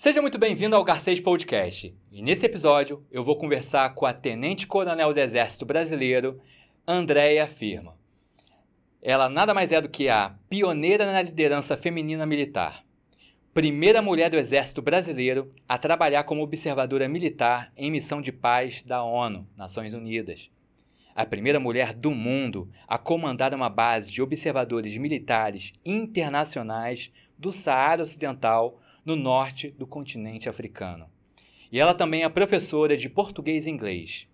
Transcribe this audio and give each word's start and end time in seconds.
Seja 0.00 0.22
muito 0.22 0.38
bem-vindo 0.38 0.76
ao 0.76 0.84
Garcês 0.84 1.18
Podcast. 1.18 1.92
E 2.12 2.22
nesse 2.22 2.46
episódio 2.46 3.04
eu 3.10 3.24
vou 3.24 3.34
conversar 3.34 3.96
com 3.96 4.06
a 4.06 4.12
Tenente 4.12 4.64
Coronel 4.64 5.12
do 5.12 5.18
Exército 5.18 5.66
Brasileiro, 5.66 6.38
Andréia 6.86 7.48
Firma. 7.48 7.98
Ela 9.02 9.28
nada 9.28 9.52
mais 9.52 9.72
é 9.72 9.80
do 9.80 9.88
que 9.88 10.08
a 10.08 10.36
pioneira 10.48 11.04
na 11.04 11.20
liderança 11.20 11.76
feminina 11.76 12.24
militar. 12.24 12.84
Primeira 13.52 14.00
mulher 14.00 14.30
do 14.30 14.36
Exército 14.36 14.80
Brasileiro 14.80 15.52
a 15.68 15.76
trabalhar 15.76 16.22
como 16.22 16.44
observadora 16.44 17.08
militar 17.08 17.72
em 17.76 17.90
missão 17.90 18.20
de 18.20 18.30
paz 18.30 18.84
da 18.84 19.02
ONU, 19.02 19.48
Nações 19.56 19.94
Unidas. 19.94 20.48
A 21.12 21.26
primeira 21.26 21.58
mulher 21.58 21.92
do 21.92 22.12
mundo 22.12 22.70
a 22.86 22.98
comandar 22.98 23.52
uma 23.52 23.68
base 23.68 24.12
de 24.12 24.22
observadores 24.22 24.96
militares 24.96 25.72
internacionais 25.84 27.10
do 27.36 27.50
Saara 27.50 28.04
Ocidental, 28.04 28.78
no 29.08 29.16
norte 29.16 29.70
do 29.70 29.86
continente 29.86 30.50
africano. 30.50 31.08
E 31.72 31.80
ela 31.80 31.94
também 31.94 32.24
é 32.24 32.28
professora 32.28 32.94
de 32.94 33.08
português 33.08 33.66
e 33.66 33.70
inglês. 33.70 34.28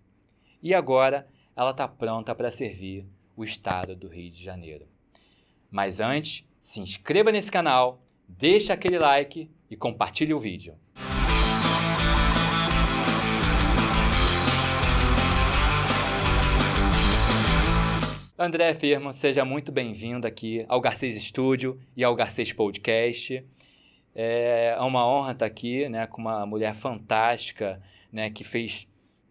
E 0.61 0.73
agora 0.73 1.29
ela 1.55 1.71
está 1.71 1.87
pronta 1.87 2.35
para 2.35 2.51
servir 2.51 3.07
o 3.37 3.45
estado 3.45 3.95
do 3.95 4.09
Rio 4.09 4.29
de 4.29 4.43
Janeiro. 4.43 4.85
Mas 5.71 6.01
antes, 6.01 6.45
se 6.59 6.81
inscreva 6.81 7.31
nesse 7.31 7.49
canal, 7.49 8.03
deixe 8.27 8.69
aquele 8.69 8.99
like 8.99 9.49
e 9.69 9.77
compartilhe 9.77 10.33
o 10.33 10.39
vídeo. 10.41 10.75
André 18.37 18.73
Firmo, 18.73 19.13
seja 19.13 19.45
muito 19.45 19.71
bem-vindo 19.71 20.27
aqui 20.27 20.65
ao 20.67 20.81
Garcês 20.81 21.23
Studio 21.23 21.79
e 21.95 22.03
ao 22.03 22.13
Garcês 22.13 22.51
Podcast. 22.51 23.41
É 24.15 24.77
uma 24.79 25.05
honra 25.05 25.33
estar 25.33 25.45
aqui 25.45 25.89
né, 25.89 26.07
com 26.07 26.21
uma 26.21 26.45
mulher 26.45 26.73
fantástica 26.73 27.81
né, 28.11 28.29
que 28.29 28.43
fez 28.43 28.87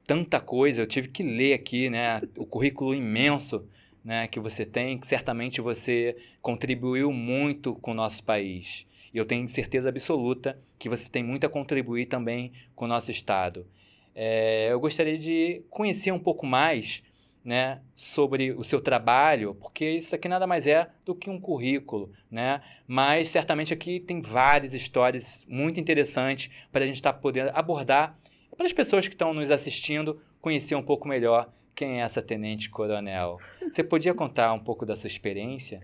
tanta 0.07 0.41
coisa. 0.41 0.83
Eu 0.83 0.87
tive 0.87 1.09
que 1.09 1.23
ler 1.23 1.55
aqui 1.55 1.89
né, 1.89 2.21
o 2.37 2.45
currículo 2.45 2.95
imenso 2.95 3.67
né, 4.05 4.27
que 4.27 4.39
você 4.39 4.67
tem, 4.67 5.01
certamente 5.03 5.61
você 5.61 6.15
contribuiu 6.43 7.11
muito 7.11 7.75
com 7.77 7.93
o 7.93 7.95
nosso 7.95 8.23
país. 8.23 8.87
E 9.13 9.17
eu 9.17 9.25
tenho 9.25 9.49
certeza 9.49 9.89
absoluta 9.89 10.59
que 10.79 10.89
você 10.89 11.09
tem 11.09 11.23
muito 11.23 11.47
a 11.47 11.49
contribuir 11.49 12.07
também 12.07 12.53
com 12.75 12.85
o 12.85 12.89
nosso 12.89 13.11
Estado. 13.11 13.67
É, 14.15 14.69
eu 14.71 14.79
gostaria 14.79 15.17
de 15.17 15.63
conhecer 15.71 16.13
um 16.13 16.19
pouco 16.19 16.45
mais 16.47 17.03
né, 17.45 17.81
sobre 17.95 18.53
o 18.53 18.65
seu 18.65 18.81
trabalho, 18.81 19.55
porque 19.55 19.89
isso 19.91 20.15
aqui 20.15 20.29
nada 20.29 20.47
mais 20.47 20.67
é 20.67 20.89
do 21.05 21.15
que 21.15 21.29
um 21.29 21.39
currículo, 21.39 22.11
né? 22.31 22.63
Mas 22.87 23.29
certamente 23.29 23.73
aqui 23.73 24.01
tem 24.01 24.23
várias 24.23 24.73
histórias 24.73 25.45
muito 25.47 25.79
interessantes 25.79 26.51
para 26.73 26.85
a 26.85 26.87
gente 26.87 26.97
estar 26.97 27.13
tá 27.13 27.19
podendo 27.19 27.51
abordar 27.55 28.19
para 28.57 28.67
as 28.67 28.73
pessoas 28.73 29.07
que 29.07 29.15
estão 29.15 29.35
nos 29.35 29.51
assistindo 29.51 30.21
conhecer 30.41 30.75
um 30.75 30.83
pouco 30.83 31.07
melhor 31.07 31.51
quem 31.75 32.01
é 32.01 32.05
essa 32.05 32.23
tenente 32.23 32.71
coronel? 32.71 33.39
Você 33.71 33.83
podia 33.83 34.15
contar 34.15 34.53
um 34.53 34.61
pouco 34.61 34.87
da 34.87 34.95
sua 34.95 35.09
experiência? 35.09 35.81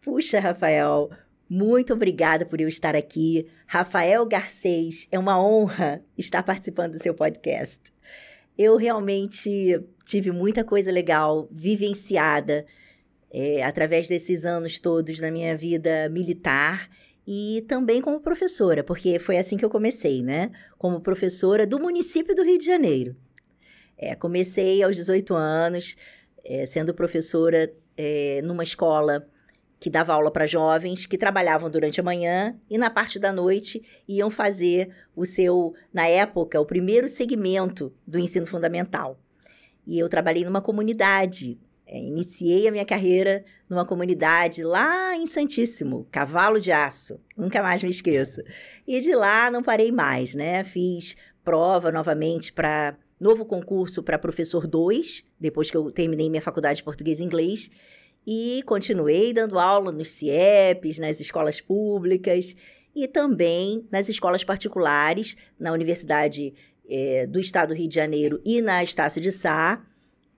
Puxa, 0.00 0.40
Rafael, 0.40 1.10
muito 1.48 1.92
obrigada 1.92 2.46
por 2.46 2.60
eu 2.60 2.68
estar 2.68 2.96
aqui. 2.96 3.46
Rafael 3.66 4.24
Garcês, 4.24 5.06
é 5.12 5.18
uma 5.18 5.38
honra 5.38 6.02
estar 6.16 6.42
participando 6.42 6.92
do 6.92 7.02
seu 7.02 7.12
podcast. 7.12 7.92
Eu 8.62 8.76
realmente 8.76 9.82
tive 10.04 10.30
muita 10.30 10.62
coisa 10.62 10.92
legal 10.92 11.48
vivenciada 11.50 12.66
é, 13.32 13.62
através 13.62 14.06
desses 14.06 14.44
anos 14.44 14.78
todos 14.78 15.18
na 15.18 15.30
minha 15.30 15.56
vida 15.56 16.10
militar 16.10 16.90
e 17.26 17.64
também 17.66 18.02
como 18.02 18.20
professora, 18.20 18.84
porque 18.84 19.18
foi 19.18 19.38
assim 19.38 19.56
que 19.56 19.64
eu 19.64 19.70
comecei, 19.70 20.22
né? 20.22 20.50
Como 20.76 21.00
professora 21.00 21.66
do 21.66 21.80
município 21.80 22.34
do 22.34 22.42
Rio 22.42 22.58
de 22.58 22.66
Janeiro. 22.66 23.16
É, 23.96 24.14
comecei 24.14 24.82
aos 24.82 24.94
18 24.94 25.34
anos, 25.34 25.96
é, 26.44 26.66
sendo 26.66 26.92
professora 26.92 27.72
é, 27.96 28.42
numa 28.42 28.62
escola 28.62 29.26
que 29.80 29.88
dava 29.88 30.12
aula 30.12 30.30
para 30.30 30.46
jovens 30.46 31.06
que 31.06 31.16
trabalhavam 31.16 31.70
durante 31.70 31.98
a 31.98 32.04
manhã 32.04 32.54
e 32.68 32.76
na 32.76 32.90
parte 32.90 33.18
da 33.18 33.32
noite 33.32 33.82
iam 34.06 34.30
fazer 34.30 34.90
o 35.16 35.24
seu, 35.24 35.74
na 35.92 36.06
época, 36.06 36.60
o 36.60 36.66
primeiro 36.66 37.08
segmento 37.08 37.90
do 38.06 38.18
ensino 38.18 38.44
fundamental. 38.44 39.18
E 39.86 39.98
eu 39.98 40.08
trabalhei 40.08 40.44
numa 40.44 40.60
comunidade. 40.60 41.58
É, 41.86 41.98
iniciei 41.98 42.68
a 42.68 42.70
minha 42.70 42.84
carreira 42.84 43.42
numa 43.68 43.84
comunidade 43.86 44.62
lá 44.62 45.16
em 45.16 45.26
Santíssimo, 45.26 46.06
Cavalo 46.12 46.60
de 46.60 46.70
Aço, 46.70 47.18
nunca 47.36 47.62
mais 47.62 47.82
me 47.82 47.90
esqueço. 47.90 48.42
E 48.86 49.00
de 49.00 49.12
lá 49.12 49.50
não 49.50 49.62
parei 49.62 49.90
mais, 49.90 50.34
né? 50.34 50.62
Fiz 50.62 51.16
prova 51.42 51.90
novamente 51.90 52.52
para 52.52 52.96
novo 53.18 53.44
concurso 53.44 54.02
para 54.02 54.18
professor 54.18 54.66
2, 54.66 55.24
depois 55.38 55.70
que 55.70 55.76
eu 55.76 55.90
terminei 55.90 56.30
minha 56.30 56.40
faculdade 56.40 56.76
de 56.76 56.84
português 56.84 57.18
e 57.18 57.24
inglês, 57.24 57.70
e 58.26 58.62
continuei 58.66 59.32
dando 59.32 59.58
aula 59.58 59.90
nos 59.90 60.10
CIEPs, 60.10 60.98
nas 60.98 61.20
escolas 61.20 61.60
públicas 61.60 62.54
e 62.94 63.08
também 63.08 63.86
nas 63.90 64.08
escolas 64.08 64.44
particulares, 64.44 65.36
na 65.58 65.72
Universidade 65.72 66.54
é, 66.88 67.26
do 67.26 67.40
Estado 67.40 67.68
do 67.68 67.74
Rio 67.74 67.88
de 67.88 67.94
Janeiro 67.94 68.40
e 68.44 68.60
na 68.60 68.82
Estácio 68.82 69.20
de 69.20 69.30
Sá, 69.30 69.84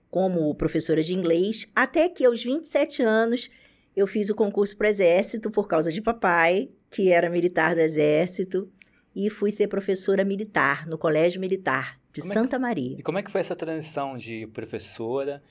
como 0.09 0.53
professora 0.55 1.01
de 1.01 1.13
inglês, 1.13 1.67
até 1.75 2.07
que 2.07 2.23
aos 2.25 2.43
27 2.43 3.01
anos 3.01 3.49
eu 3.95 4.05
fiz 4.05 4.29
o 4.29 4.35
concurso 4.35 4.77
para 4.77 4.87
o 4.87 4.89
Exército 4.89 5.49
por 5.49 5.67
causa 5.67 5.91
de 5.91 6.01
papai, 6.01 6.69
que 6.91 7.11
era 7.11 7.29
militar 7.29 7.73
do 7.73 7.81
Exército, 7.81 8.71
e 9.15 9.29
fui 9.29 9.51
ser 9.51 9.67
professora 9.67 10.23
militar 10.23 10.87
no 10.87 10.97
Colégio 10.97 11.39
Militar 11.39 11.99
de 12.11 12.21
como 12.21 12.33
Santa 12.33 12.55
é 12.55 12.59
que, 12.59 12.61
Maria. 12.61 12.95
E 12.99 13.03
como 13.03 13.17
é 13.17 13.23
que 13.23 13.31
foi 13.31 13.41
essa 13.41 13.55
transição 13.55 14.17
de 14.17 14.47
professora 14.47 15.41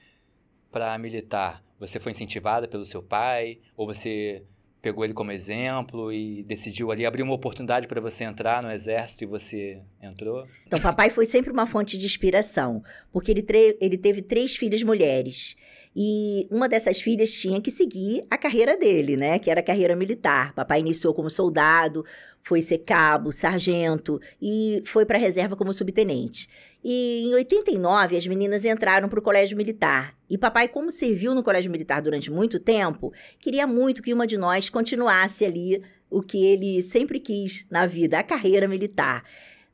para 0.70 0.96
militar? 0.98 1.62
Você 1.82 1.98
foi 1.98 2.12
incentivada 2.12 2.68
pelo 2.68 2.86
seu 2.86 3.02
pai 3.02 3.58
ou 3.76 3.86
você 3.86 4.44
pegou 4.80 5.04
ele 5.04 5.12
como 5.12 5.32
exemplo 5.32 6.12
e 6.12 6.44
decidiu 6.44 6.92
ali 6.92 7.04
abrir 7.04 7.22
uma 7.22 7.34
oportunidade 7.34 7.88
para 7.88 8.00
você 8.00 8.22
entrar 8.22 8.62
no 8.62 8.70
exército 8.70 9.24
e 9.24 9.26
você 9.26 9.82
entrou? 10.00 10.46
Então, 10.64 10.80
papai 10.80 11.10
foi 11.10 11.26
sempre 11.26 11.52
uma 11.52 11.66
fonte 11.66 11.98
de 11.98 12.06
inspiração, 12.06 12.84
porque 13.12 13.32
ele, 13.32 13.44
ele 13.80 13.98
teve 13.98 14.22
três 14.22 14.54
filhas 14.54 14.82
mulheres. 14.82 15.56
E 15.94 16.48
uma 16.50 16.68
dessas 16.68 17.00
filhas 17.00 17.30
tinha 17.30 17.60
que 17.60 17.70
seguir 17.70 18.24
a 18.30 18.38
carreira 18.38 18.76
dele, 18.76 19.16
né? 19.16 19.38
Que 19.38 19.50
era 19.50 19.60
a 19.60 19.62
carreira 19.62 19.94
militar. 19.94 20.54
Papai 20.54 20.80
iniciou 20.80 21.12
como 21.12 21.28
soldado, 21.28 22.04
foi 22.40 22.62
ser 22.62 22.78
cabo, 22.78 23.30
sargento 23.30 24.20
e 24.40 24.82
foi 24.86 25.04
para 25.04 25.18
a 25.18 25.20
reserva 25.20 25.54
como 25.54 25.72
subtenente. 25.72 26.48
E 26.82 27.28
em 27.28 27.34
89 27.34 28.16
as 28.16 28.26
meninas 28.26 28.64
entraram 28.64 29.08
para 29.08 29.18
o 29.18 29.22
colégio 29.22 29.56
militar. 29.56 30.16
E 30.28 30.38
papai, 30.38 30.66
como 30.66 30.90
serviu 30.90 31.34
no 31.34 31.42
colégio 31.42 31.70
militar 31.70 32.00
durante 32.00 32.30
muito 32.30 32.58
tempo, 32.58 33.12
queria 33.38 33.66
muito 33.66 34.02
que 34.02 34.14
uma 34.14 34.26
de 34.26 34.38
nós 34.38 34.70
continuasse 34.70 35.44
ali 35.44 35.82
o 36.10 36.20
que 36.22 36.44
ele 36.44 36.82
sempre 36.82 37.20
quis 37.20 37.66
na 37.70 37.86
vida, 37.86 38.18
a 38.18 38.22
carreira 38.22 38.66
militar. 38.66 39.24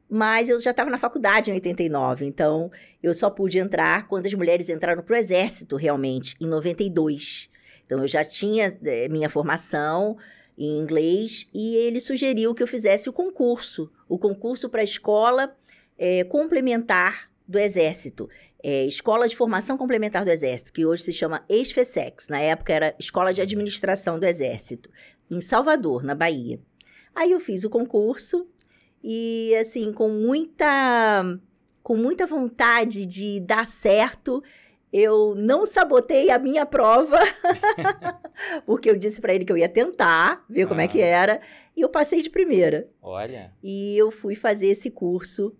Mas 0.09 0.49
eu 0.49 0.59
já 0.59 0.71
estava 0.71 0.89
na 0.89 0.99
faculdade 0.99 1.51
em 1.51 1.55
89, 1.55 2.25
então 2.25 2.71
eu 3.03 3.13
só 3.13 3.29
pude 3.29 3.59
entrar 3.59 4.09
quando 4.09 4.27
as 4.27 4.33
mulheres 4.33 4.69
entraram 4.69 5.03
para 5.03 5.15
o 5.15 5.17
exército, 5.17 5.77
realmente, 5.77 6.35
em 6.41 6.47
92. 6.47 7.51
Então 7.85 8.01
eu 8.01 8.09
já 8.09 8.25
tinha 8.25 8.77
é, 8.85 9.09
minha 9.09 9.29
formação 9.29 10.17
em 10.57 10.79
inglês 10.79 11.49
e 11.55 11.77
ele 11.77 12.01
sugeriu 12.01 12.55
que 12.55 12.63
eu 12.63 12.67
fizesse 12.67 13.09
o 13.09 13.13
concurso, 13.13 13.91
o 14.09 14.19
concurso 14.19 14.69
para 14.69 14.81
a 14.81 14.85
escola 14.85 15.55
é, 15.99 16.25
complementar 16.25 17.31
do 17.47 17.59
Exército. 17.59 18.29
É, 18.63 18.85
Escola 18.87 19.29
de 19.29 19.37
Formação 19.37 19.79
Complementar 19.79 20.25
do 20.25 20.31
Exército, 20.31 20.73
que 20.73 20.85
hoje 20.85 21.05
se 21.05 21.13
chama 21.13 21.45
ESFESEX, 21.49 22.27
na 22.29 22.41
época 22.41 22.73
era 22.73 22.95
Escola 22.99 23.33
de 23.33 23.41
Administração 23.41 24.19
do 24.19 24.27
Exército, 24.27 24.91
em 25.31 25.41
Salvador, 25.41 26.03
na 26.03 26.15
Bahia. 26.15 26.59
Aí 27.15 27.31
eu 27.31 27.39
fiz 27.39 27.65
o 27.65 27.71
concurso 27.71 28.49
e 29.03 29.55
assim, 29.57 29.93
com 29.93 30.09
muita 30.09 31.39
com 31.83 31.97
muita 31.97 32.27
vontade 32.27 33.07
de 33.07 33.41
dar 33.41 33.67
certo, 33.67 34.43
eu 34.93 35.35
não 35.35 35.65
sabotei 35.65 36.31
a 36.31 36.39
minha 36.39 36.67
prova, 36.67 37.19
porque 38.67 38.91
eu 38.91 38.97
disse 38.97 39.23
para 39.23 39.35
ele 39.35 39.45
que 39.45 39.53
eu 39.53 39.57
ia 39.57 39.69
tentar, 39.69 40.45
ver 40.51 40.67
como 40.67 40.83
é 40.83 40.89
que 40.89 41.01
era, 41.01 41.41
e 41.75 41.81
eu 41.81 41.89
passei 41.89 42.21
de 42.21 42.29
primeira. 42.29 42.89
Olha. 43.01 43.53
E 43.63 43.97
eu 43.97 44.11
fui 44.11 44.35
fazer 44.35 44.67
esse 44.67 44.91
curso 44.91 45.55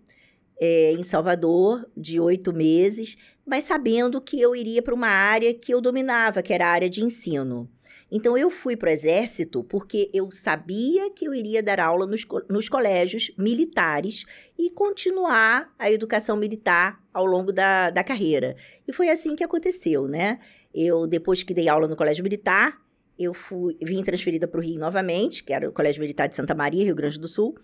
é, 0.59 0.91
em 0.91 1.03
Salvador, 1.03 1.89
de 1.95 2.19
oito 2.19 2.53
meses, 2.53 3.17
mas 3.45 3.63
sabendo 3.63 4.21
que 4.21 4.39
eu 4.39 4.55
iria 4.55 4.81
para 4.81 4.93
uma 4.93 5.07
área 5.07 5.53
que 5.53 5.73
eu 5.73 5.81
dominava, 5.81 6.43
que 6.43 6.53
era 6.53 6.67
a 6.67 6.71
área 6.71 6.89
de 6.89 7.03
ensino. 7.03 7.67
Então, 8.11 8.37
eu 8.37 8.49
fui 8.49 8.75
para 8.75 8.89
o 8.89 8.93
Exército 8.93 9.63
porque 9.63 10.09
eu 10.13 10.31
sabia 10.31 11.11
que 11.11 11.25
eu 11.25 11.33
iria 11.33 11.61
dar 11.61 11.79
aula 11.79 12.07
nos, 12.07 12.25
nos 12.49 12.67
colégios 12.67 13.31
militares 13.37 14.25
e 14.57 14.69
continuar 14.71 15.73
a 15.77 15.91
educação 15.91 16.35
militar 16.35 16.99
ao 17.13 17.25
longo 17.25 17.51
da, 17.51 17.89
da 17.89 18.03
carreira. 18.03 18.55
E 18.87 18.91
foi 18.91 19.09
assim 19.09 19.35
que 19.35 19.43
aconteceu, 19.43 20.07
né? 20.07 20.39
Eu, 20.73 21.05
depois 21.05 21.43
que 21.43 21.53
dei 21.53 21.67
aula 21.67 21.87
no 21.87 21.95
Colégio 21.95 22.23
Militar, 22.23 22.81
eu 23.17 23.33
fui, 23.33 23.77
vim 23.81 24.01
transferida 24.01 24.47
para 24.47 24.59
o 24.59 24.63
Rio 24.63 24.79
novamente, 24.79 25.43
que 25.43 25.53
era 25.53 25.67
o 25.67 25.73
Colégio 25.73 26.01
Militar 26.01 26.27
de 26.27 26.35
Santa 26.35 26.55
Maria, 26.55 26.85
Rio 26.85 26.95
Grande 26.95 27.19
do 27.19 27.27
Sul. 27.27 27.55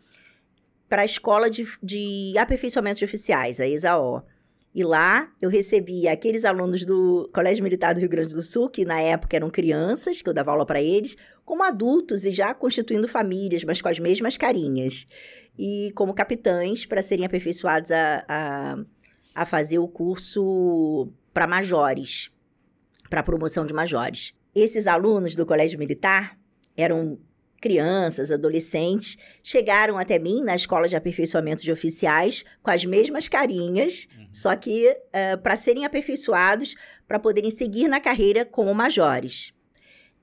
para 0.88 1.02
a 1.02 1.06
Escola 1.06 1.50
de, 1.50 1.66
de 1.82 2.38
Aperfeiçoamento 2.38 3.00
de 3.00 3.06
Oficiais, 3.06 3.60
a 3.60 3.68
ESAO. 3.68 4.26
E 4.76 4.84
lá 4.84 5.32
eu 5.42 5.50
recebia 5.50 6.12
aqueles 6.12 6.44
alunos 6.44 6.86
do 6.86 7.30
Colégio 7.34 7.64
Militar 7.64 7.94
do 7.94 8.02
Rio 8.02 8.10
Grande 8.10 8.36
do 8.36 8.42
Sul, 8.42 8.70
que 8.70 8.84
na 8.84 9.00
época 9.00 9.38
eram 9.38 9.50
crianças, 9.50 10.22
que 10.22 10.28
eu 10.28 10.34
dava 10.34 10.52
aula 10.52 10.66
para 10.66 10.82
eles, 10.82 11.16
como 11.46 11.64
adultos 11.64 12.26
e 12.26 12.34
já 12.34 12.54
constituindo 12.54 13.08
famílias, 13.08 13.64
mas 13.64 13.82
com 13.82 13.88
as 13.88 14.00
mesmas 14.00 14.36
carinhas. 14.36 15.06
E 15.58 15.94
como 15.96 16.14
capitães 16.14 16.86
para 16.86 17.02
serem 17.02 17.26
aperfeiçoados 17.26 17.90
a, 17.90 18.26
a, 18.28 18.78
a 19.34 19.46
fazer 19.46 19.80
o 19.80 19.88
curso 19.88 21.08
para 21.34 21.48
majores, 21.48 22.30
para 23.10 23.24
promoção 23.24 23.66
de 23.66 23.74
majores. 23.74 24.34
Esses 24.54 24.88
alunos 24.88 25.38
do 25.38 25.46
Colégio 25.46 25.80
Militar 25.80 26.38
eram 26.76 27.18
crianças, 27.66 28.30
adolescentes, 28.30 29.18
chegaram 29.42 29.98
até 29.98 30.20
mim 30.20 30.44
na 30.44 30.56
escola 30.56 30.88
de 30.88 30.96
aperfeiçoamento 30.96 31.64
de 31.64 31.72
oficiais 31.72 32.46
com 32.62 32.70
as 32.70 32.86
mesmas 32.86 33.28
carinhas, 33.28 34.08
uhum. 34.16 34.28
só 34.32 34.56
que 34.56 34.88
uh, 34.88 34.96
eh, 35.12 35.38
para 35.38 35.58
serem 35.58 35.84
aperfeiçoados, 35.84 36.76
para 37.08 37.18
poderem 37.18 37.50
seguir 37.50 37.88
na 37.88 38.00
carreira 38.00 38.46
como 38.46 38.72
majores. 38.76 39.52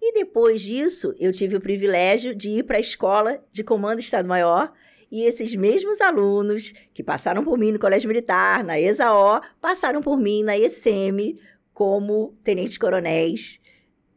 E 0.00 0.12
depois 0.14 0.62
disso, 0.62 1.12
eu 1.18 1.32
tive 1.32 1.56
o 1.56 1.60
privilégio 1.60 2.32
de 2.32 2.48
ir 2.48 2.62
para 2.62 2.76
a 2.76 2.80
escola 2.80 3.42
de 3.50 3.64
comando 3.64 3.98
Estado-Maior 3.98 4.72
e 5.10 5.24
esses 5.24 5.52
mesmos 5.56 6.00
alunos 6.00 6.72
que 6.94 7.02
passaram 7.02 7.42
por 7.42 7.58
mim 7.58 7.72
no 7.72 7.78
Colégio 7.80 8.06
Militar, 8.06 8.62
na 8.62 8.78
ESAO, 8.78 9.40
passaram 9.60 10.00
por 10.00 10.16
mim 10.16 10.44
na 10.44 10.56
ESEM 10.56 11.36
como 11.72 12.38
tenentes-coronéis 12.44 13.60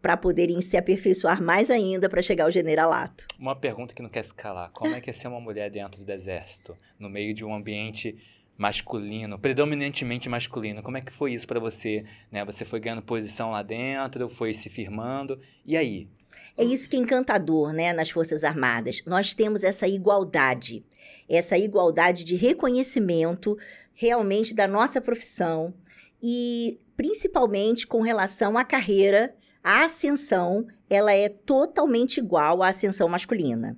para 0.06 0.16
poderem 0.16 0.62
se 0.62 0.78
aperfeiçoar 0.78 1.42
mais 1.42 1.72
ainda 1.72 2.08
para 2.08 2.22
chegar 2.22 2.44
ao 2.44 2.52
generalato. 2.52 3.26
Uma 3.40 3.56
pergunta 3.56 3.92
que 3.92 4.04
não 4.04 4.10
quer 4.10 4.24
se 4.24 4.36
calar: 4.36 4.70
como 4.70 4.94
é 4.94 5.02
que 5.02 5.10
é 5.10 5.14
ser 5.14 5.28
uma 5.28 5.40
mulher 5.40 5.72
dentro 5.72 6.06
do 6.06 6.12
exército, 6.12 6.78
no 7.00 7.10
meio 7.10 7.34
de 7.34 7.44
um 7.44 7.52
ambiente 7.52 8.16
masculino, 8.56 9.40
predominantemente 9.40 10.30
masculino? 10.30 10.84
Como 10.84 10.96
é 10.96 11.02
que 11.02 11.12
foi 11.12 11.34
isso 11.34 11.48
para 11.48 11.60
você? 11.60 12.04
Né? 12.32 12.46
Você 12.46 12.64
foi 12.64 12.80
ganhando 12.80 13.02
posição 13.02 13.50
lá 13.50 13.64
dentro, 13.64 14.30
foi 14.30 14.54
se 14.54 14.70
firmando, 14.70 15.40
e 15.66 15.76
aí? 15.76 16.08
É 16.56 16.64
isso 16.64 16.88
que 16.88 16.96
é 16.96 17.00
encantador, 17.00 17.74
né, 17.74 17.92
nas 17.92 18.12
Forças 18.12 18.44
Armadas. 18.44 19.02
Nós 19.08 19.34
temos 19.34 19.64
essa 19.64 19.88
igualdade, 19.88 20.86
essa 21.28 21.58
igualdade 21.58 22.24
de 22.24 22.36
reconhecimento 22.36 23.58
realmente 23.92 24.54
da 24.54 24.68
nossa 24.68 25.02
profissão 25.02 25.74
e 26.22 26.80
principalmente 26.96 27.88
com 27.88 28.02
relação 28.02 28.56
à 28.56 28.64
carreira 28.64 29.36
a 29.66 29.86
ascensão, 29.86 30.68
ela 30.88 31.12
é 31.12 31.28
totalmente 31.28 32.20
igual 32.20 32.62
à 32.62 32.68
ascensão 32.68 33.10
masculina. 33.10 33.76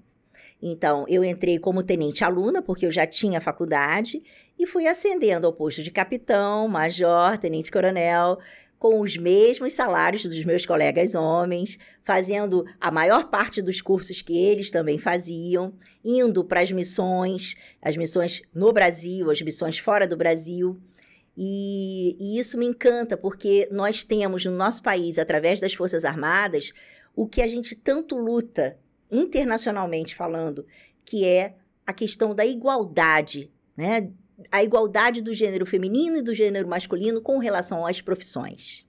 Então, 0.61 1.05
eu 1.07 1.23
entrei 1.23 1.57
como 1.57 1.81
tenente 1.81 2.25
aluna, 2.25 2.61
porque 2.61 2.85
eu 2.85 2.91
já 2.91 3.07
tinha 3.07 3.39
faculdade, 3.39 4.21
e 4.59 4.67
fui 4.67 4.85
ascendendo 4.85 5.47
ao 5.47 5.53
posto 5.53 5.81
de 5.81 5.89
capitão, 5.89 6.67
major, 6.67 7.37
tenente-coronel, 7.37 8.37
com 8.77 8.99
os 8.99 9.15
mesmos 9.15 9.71
salários 9.71 10.25
dos 10.25 10.43
meus 10.43 10.65
colegas 10.65 11.15
homens, 11.15 11.79
fazendo 12.03 12.65
a 12.81 12.91
maior 12.91 13.29
parte 13.29 13.61
dos 13.61 13.79
cursos 13.79 14.21
que 14.21 14.37
eles 14.37 14.69
também 14.69 14.97
faziam, 14.97 15.73
indo 16.03 16.43
para 16.43 16.59
as 16.59 16.69
missões, 16.69 17.55
as 17.81 17.95
missões 17.95 18.41
no 18.53 18.73
Brasil, 18.73 19.31
as 19.31 19.41
missões 19.41 19.79
fora 19.79 20.05
do 20.05 20.17
Brasil. 20.17 20.75
E, 21.37 22.17
e, 22.19 22.39
isso 22.39 22.57
me 22.57 22.65
encanta, 22.65 23.15
porque 23.15 23.69
nós 23.71 24.03
temos 24.03 24.43
no 24.43 24.51
nosso 24.51 24.81
país, 24.81 25.19
através 25.19 25.59
das 25.59 25.75
Forças 25.75 26.03
Armadas, 26.03 26.73
o 27.15 27.27
que 27.27 27.43
a 27.43 27.47
gente 27.47 27.75
tanto 27.75 28.17
luta, 28.17 28.77
internacionalmente 29.11 30.15
falando, 30.15 30.65
que 31.05 31.23
é 31.23 31.55
a 31.85 31.93
questão 31.93 32.33
da 32.33 32.45
igualdade, 32.45 33.51
né? 33.75 34.09
A 34.51 34.63
igualdade 34.63 35.21
do 35.21 35.33
gênero 35.33 35.65
feminino 35.65 36.17
e 36.17 36.21
do 36.21 36.33
gênero 36.33 36.67
masculino 36.67 37.21
com 37.21 37.37
relação 37.37 37.85
às 37.85 38.01
profissões. 38.01 38.85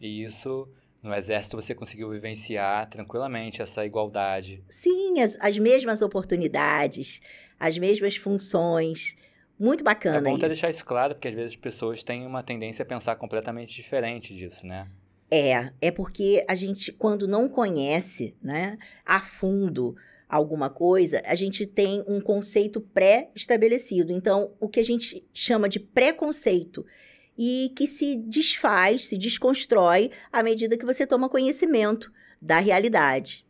E 0.00 0.24
isso 0.24 0.68
no 1.02 1.14
Exército 1.14 1.56
você 1.56 1.74
conseguiu 1.74 2.10
vivenciar 2.10 2.88
tranquilamente 2.88 3.62
essa 3.62 3.84
igualdade? 3.84 4.62
Sim, 4.68 5.20
as, 5.20 5.36
as 5.40 5.58
mesmas 5.58 6.02
oportunidades, 6.02 7.20
as 7.58 7.78
mesmas 7.78 8.16
funções. 8.16 9.16
Muito 9.60 9.84
bacana 9.84 10.16
É 10.16 10.20
bom 10.22 10.38
isso. 10.38 10.48
deixar 10.48 10.70
isso 10.70 10.84
claro, 10.86 11.14
porque 11.14 11.28
às 11.28 11.34
vezes 11.34 11.50
as 11.50 11.56
pessoas 11.56 12.02
têm 12.02 12.26
uma 12.26 12.42
tendência 12.42 12.82
a 12.82 12.86
pensar 12.86 13.14
completamente 13.16 13.74
diferente 13.74 14.34
disso, 14.34 14.66
né? 14.66 14.88
É, 15.30 15.70
é 15.82 15.90
porque 15.90 16.42
a 16.48 16.54
gente, 16.54 16.90
quando 16.92 17.28
não 17.28 17.46
conhece, 17.46 18.34
né, 18.42 18.78
a 19.04 19.20
fundo 19.20 19.94
alguma 20.26 20.70
coisa, 20.70 21.20
a 21.26 21.34
gente 21.34 21.66
tem 21.66 22.02
um 22.08 22.20
conceito 22.20 22.80
pré-estabelecido. 22.80 24.12
Então, 24.12 24.52
o 24.58 24.68
que 24.68 24.80
a 24.80 24.84
gente 24.84 25.22
chama 25.34 25.68
de 25.68 25.78
preconceito 25.78 26.86
e 27.36 27.70
que 27.76 27.86
se 27.86 28.16
desfaz, 28.16 29.06
se 29.06 29.18
desconstrói 29.18 30.10
à 30.32 30.42
medida 30.42 30.78
que 30.78 30.86
você 30.86 31.06
toma 31.06 31.28
conhecimento 31.28 32.10
da 32.40 32.58
realidade. 32.58 33.44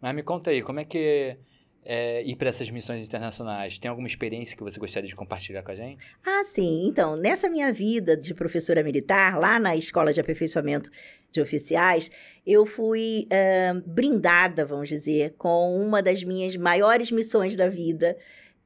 Mas 0.00 0.14
me 0.14 0.22
conta 0.22 0.50
aí, 0.50 0.62
como 0.62 0.80
é 0.80 0.84
que 0.84 1.36
é, 1.84 2.22
ir 2.22 2.36
para 2.36 2.48
essas 2.48 2.70
missões 2.70 3.06
internacionais? 3.06 3.78
Tem 3.78 3.88
alguma 3.88 4.06
experiência 4.06 4.56
que 4.56 4.62
você 4.62 4.78
gostaria 4.78 5.08
de 5.08 5.16
compartilhar 5.16 5.62
com 5.62 5.72
a 5.72 5.74
gente? 5.74 6.04
Ah, 6.24 6.42
sim. 6.44 6.86
Então, 6.86 7.16
nessa 7.16 7.48
minha 7.48 7.72
vida 7.72 8.16
de 8.16 8.34
professora 8.34 8.82
militar, 8.82 9.38
lá 9.38 9.58
na 9.58 9.76
Escola 9.76 10.12
de 10.12 10.20
Aperfeiçoamento 10.20 10.90
de 11.30 11.40
Oficiais, 11.40 12.10
eu 12.46 12.64
fui 12.66 13.26
uh, 13.26 13.82
brindada, 13.86 14.64
vamos 14.64 14.88
dizer, 14.88 15.34
com 15.36 15.76
uma 15.76 16.02
das 16.02 16.22
minhas 16.22 16.56
maiores 16.56 17.10
missões 17.10 17.56
da 17.56 17.68
vida, 17.68 18.16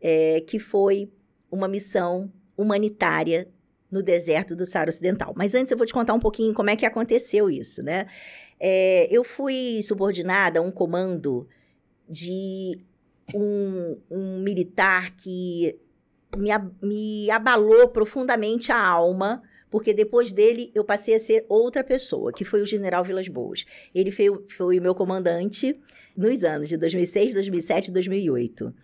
é, 0.00 0.40
que 0.46 0.58
foi 0.58 1.10
uma 1.50 1.68
missão 1.68 2.30
humanitária 2.56 3.48
no 3.90 4.02
deserto 4.02 4.56
do 4.56 4.66
Saara 4.66 4.90
Ocidental. 4.90 5.32
Mas 5.36 5.54
antes 5.54 5.70
eu 5.70 5.76
vou 5.76 5.86
te 5.86 5.92
contar 5.92 6.12
um 6.12 6.20
pouquinho 6.20 6.52
como 6.52 6.70
é 6.70 6.76
que 6.76 6.84
aconteceu 6.84 7.48
isso, 7.48 7.82
né? 7.82 8.06
É, 8.58 9.06
eu 9.10 9.22
fui 9.22 9.80
subordinada 9.82 10.58
a 10.58 10.62
um 10.62 10.70
comando 10.70 11.48
de 12.08 12.78
um, 13.34 13.98
um 14.10 14.40
militar 14.40 15.14
que 15.16 15.78
me, 16.36 16.50
me 16.82 17.30
abalou 17.30 17.88
profundamente 17.88 18.70
a 18.70 18.80
alma, 18.80 19.42
porque 19.70 19.92
depois 19.92 20.32
dele 20.32 20.70
eu 20.74 20.84
passei 20.84 21.14
a 21.14 21.20
ser 21.20 21.44
outra 21.48 21.82
pessoa, 21.82 22.32
que 22.32 22.44
foi 22.44 22.62
o 22.62 22.66
general 22.66 23.04
Vilas 23.04 23.28
Boas. 23.28 23.64
Ele 23.94 24.10
foi, 24.10 24.26
foi 24.48 24.78
o 24.78 24.82
meu 24.82 24.94
comandante 24.94 25.78
nos 26.16 26.42
anos 26.44 26.68
de 26.68 26.76
2006, 26.76 27.34
2007 27.34 27.88
e 27.88 27.92
2008. 27.92 28.74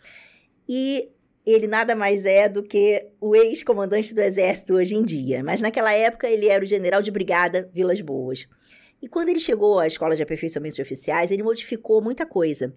E 0.69 1.09
ele 1.45 1.67
nada 1.67 1.95
mais 1.95 2.25
é 2.25 2.49
do 2.49 2.63
que 2.63 3.07
o 3.21 3.35
ex-comandante 3.35 4.15
do 4.15 4.21
Exército 4.21 4.75
hoje 4.75 4.95
em 4.95 5.03
dia. 5.03 5.43
Mas 5.43 5.61
naquela 5.61 5.93
época 5.93 6.29
ele 6.29 6.49
era 6.49 6.65
o 6.65 6.67
general 6.67 7.03
de 7.03 7.11
brigada 7.11 7.69
Vilas 7.73 8.01
Boas. 8.01 8.47
E 9.01 9.09
quando 9.09 9.31
ele 9.31 9.41
chegou 9.41 9.81
à 9.81 9.87
Escola 9.87 10.15
de 10.15 10.23
Aperfeiçoamento 10.23 10.77
de 10.77 10.83
Oficiais, 10.83 11.31
ele 11.31 11.43
modificou 11.43 12.01
muita 12.01 12.25
coisa. 12.25 12.73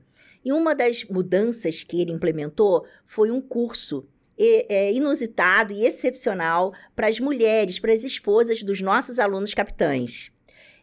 E 0.45 0.53
uma 0.53 0.75
das 0.75 1.03
mudanças 1.05 1.83
que 1.83 1.99
ele 1.99 2.11
implementou 2.11 2.85
foi 3.03 3.31
um 3.31 3.41
curso 3.41 4.07
é, 4.37 4.93
inusitado 4.93 5.73
e 5.73 5.85
excepcional 5.85 6.71
para 6.95 7.07
as 7.07 7.19
mulheres, 7.19 7.79
para 7.79 7.91
as 7.91 8.03
esposas 8.03 8.61
dos 8.61 8.79
nossos 8.79 9.17
alunos 9.17 9.55
capitães. 9.55 10.31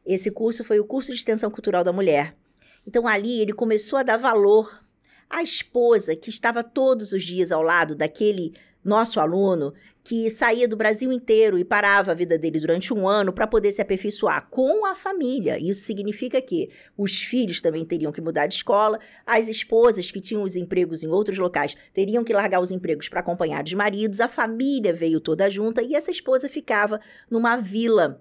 Esse 0.05 0.33
curso 0.33 0.65
foi 0.65 0.81
o 0.81 0.85
curso 0.85 1.13
de 1.13 1.19
extensão 1.19 1.49
cultural 1.49 1.85
da 1.85 1.93
mulher. 1.93 2.35
Então 2.85 3.07
ali 3.07 3.41
ele 3.41 3.53
começou 3.53 3.99
a 3.99 4.03
dar 4.03 4.17
valor 4.17 4.83
à 5.31 5.43
esposa 5.43 6.17
que 6.17 6.29
estava 6.29 6.65
todos 6.65 7.13
os 7.13 7.23
dias 7.23 7.53
ao 7.53 7.63
lado 7.63 7.95
daquele 7.95 8.53
nosso 8.85 9.21
aluno 9.21 9.73
que 10.05 10.29
saía 10.29 10.67
do 10.67 10.77
Brasil 10.77 11.13
inteiro 11.13 11.57
e 11.57 11.65
parava 11.65 12.11
a 12.11 12.15
vida 12.15 12.37
dele 12.37 12.59
durante 12.59 12.93
um 12.93 13.07
ano 13.07 13.33
para 13.33 13.47
poder 13.47 13.71
se 13.71 13.81
aperfeiçoar 13.81 14.49
com 14.51 14.85
a 14.85 14.95
família. 14.95 15.59
Isso 15.59 15.85
significa 15.85 16.43
que 16.43 16.71
os 16.97 17.23
filhos 17.23 17.61
também 17.61 17.85
teriam 17.85 18.11
que 18.11 18.21
mudar 18.21 18.47
de 18.47 18.55
escola, 18.55 18.99
as 19.25 19.49
esposas 19.49 20.11
que 20.11 20.21
tinham 20.21 20.43
os 20.43 20.57
empregos 20.57 21.05
em 21.05 21.09
outros 21.09 21.39
locais 21.39 21.77
teriam 21.95 22.25
que 22.25 22.33
largar 22.33 22.61
os 22.61 22.73
empregos 22.73 23.09
para 23.09 23.21
acompanhar 23.21 23.63
os 23.63 23.75
maridos, 23.75 24.21
a 24.21 24.27
família 24.27 24.93
veio 24.93 25.21
toda 25.21 25.49
junta 25.49 25.83
e 25.83 25.95
essa 25.95 26.11
esposa 26.11 26.49
ficava 26.49 27.01
numa 27.31 27.57
vila 27.57 28.21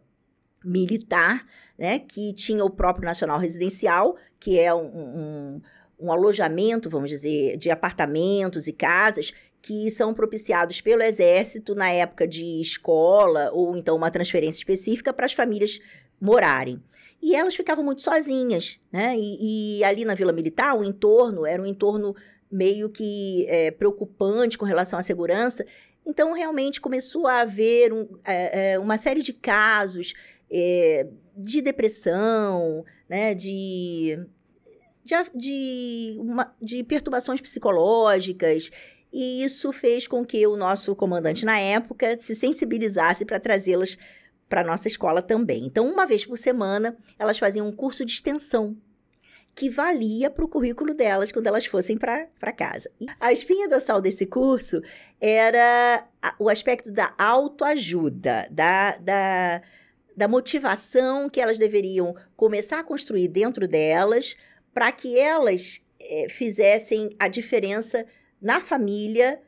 militar, 0.63 1.47
né, 1.75 1.97
que 1.97 2.31
tinha 2.33 2.63
o 2.63 2.69
próprio 2.69 3.05
Nacional 3.05 3.39
Residencial, 3.39 4.15
que 4.39 4.59
é 4.59 4.71
um, 4.71 4.85
um 4.85 5.61
um 6.01 6.11
alojamento, 6.11 6.89
vamos 6.89 7.09
dizer, 7.09 7.55
de 7.57 7.69
apartamentos 7.69 8.67
e 8.67 8.73
casas 8.73 9.31
que 9.61 9.91
são 9.91 10.13
propiciados 10.13 10.81
pelo 10.81 11.03
Exército 11.03 11.75
na 11.75 11.89
época 11.89 12.27
de 12.27 12.59
escola 12.61 13.51
ou 13.53 13.75
então 13.75 13.95
uma 13.95 14.09
transferência 14.09 14.59
específica 14.59 15.13
para 15.13 15.25
as 15.25 15.33
famílias 15.33 15.79
morarem. 16.19 16.81
E 17.21 17.35
elas 17.35 17.55
ficavam 17.55 17.83
muito 17.83 18.01
sozinhas, 18.01 18.79
né? 18.91 19.15
E, 19.15 19.79
e, 19.79 19.83
ali 19.83 20.03
na 20.03 20.15
Vila 20.15 20.33
Militar, 20.33 20.75
o 20.75 20.83
entorno 20.83 21.45
era 21.45 21.61
um 21.61 21.65
entorno 21.65 22.15
meio 22.51 22.89
que 22.89 23.45
é, 23.47 23.69
preocupante 23.69 24.57
com 24.57 24.65
relação 24.65 24.97
à 24.97 25.03
segurança. 25.03 25.63
Então, 26.03 26.33
realmente 26.33 26.81
começou 26.81 27.27
a 27.27 27.41
haver 27.41 27.93
um, 27.93 28.07
é, 28.25 28.71
é, 28.71 28.79
uma 28.79 28.97
série 28.97 29.21
de 29.21 29.33
casos 29.33 30.13
é, 30.49 31.07
de 31.37 31.61
depressão, 31.61 32.83
né? 33.07 33.35
De 33.35 34.17
de, 35.03 35.15
de, 35.35 36.17
uma, 36.19 36.53
de 36.61 36.83
perturbações 36.83 37.41
psicológicas. 37.41 38.71
E 39.11 39.43
isso 39.43 39.71
fez 39.73 40.07
com 40.07 40.25
que 40.25 40.45
o 40.47 40.55
nosso 40.55 40.95
comandante 40.95 41.45
na 41.45 41.59
época 41.59 42.17
se 42.19 42.33
sensibilizasse 42.33 43.25
para 43.25 43.39
trazê-las 43.39 43.97
para 44.47 44.63
nossa 44.63 44.87
escola 44.87 45.21
também. 45.21 45.65
Então, 45.65 45.89
uma 45.89 46.05
vez 46.05 46.25
por 46.25 46.37
semana, 46.37 46.97
elas 47.17 47.39
faziam 47.39 47.67
um 47.67 47.71
curso 47.71 48.03
de 48.03 48.11
extensão 48.11 48.75
que 49.55 49.69
valia 49.69 50.29
para 50.29 50.45
o 50.45 50.47
currículo 50.47 50.93
delas 50.93 51.31
quando 51.31 51.47
elas 51.47 51.65
fossem 51.65 51.97
para 51.97 52.53
casa. 52.55 52.89
A 53.19 53.31
espinha 53.31 53.67
dorsal 53.67 54.01
desse 54.01 54.25
curso 54.25 54.81
era 55.19 56.05
o 56.39 56.49
aspecto 56.49 56.91
da 56.91 57.13
autoajuda, 57.17 58.47
da, 58.49 58.97
da, 58.97 59.61
da 60.15 60.27
motivação 60.27 61.29
que 61.29 61.41
elas 61.41 61.57
deveriam 61.57 62.15
começar 62.35 62.79
a 62.79 62.83
construir 62.83 63.27
dentro 63.27 63.67
delas 63.67 64.35
para 64.73 64.91
que 64.91 65.17
elas 65.17 65.81
é, 65.99 66.27
fizessem 66.29 67.15
a 67.19 67.27
diferença 67.27 68.05
na 68.41 68.60
família, 68.60 69.41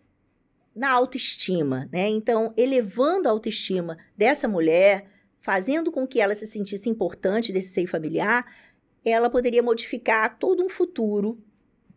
na 0.75 0.91
autoestima, 0.91 1.89
né? 1.91 2.07
Então, 2.09 2.53
elevando 2.55 3.27
a 3.27 3.31
autoestima 3.31 3.97
dessa 4.17 4.47
mulher, 4.47 5.05
fazendo 5.39 5.91
com 5.91 6.07
que 6.07 6.19
ela 6.19 6.35
se 6.35 6.47
sentisse 6.47 6.89
importante 6.89 7.51
desse 7.51 7.69
seio 7.69 7.87
familiar, 7.87 8.45
ela 9.03 9.29
poderia 9.29 9.61
modificar 9.61 10.37
todo 10.37 10.63
um 10.63 10.69
futuro, 10.69 11.37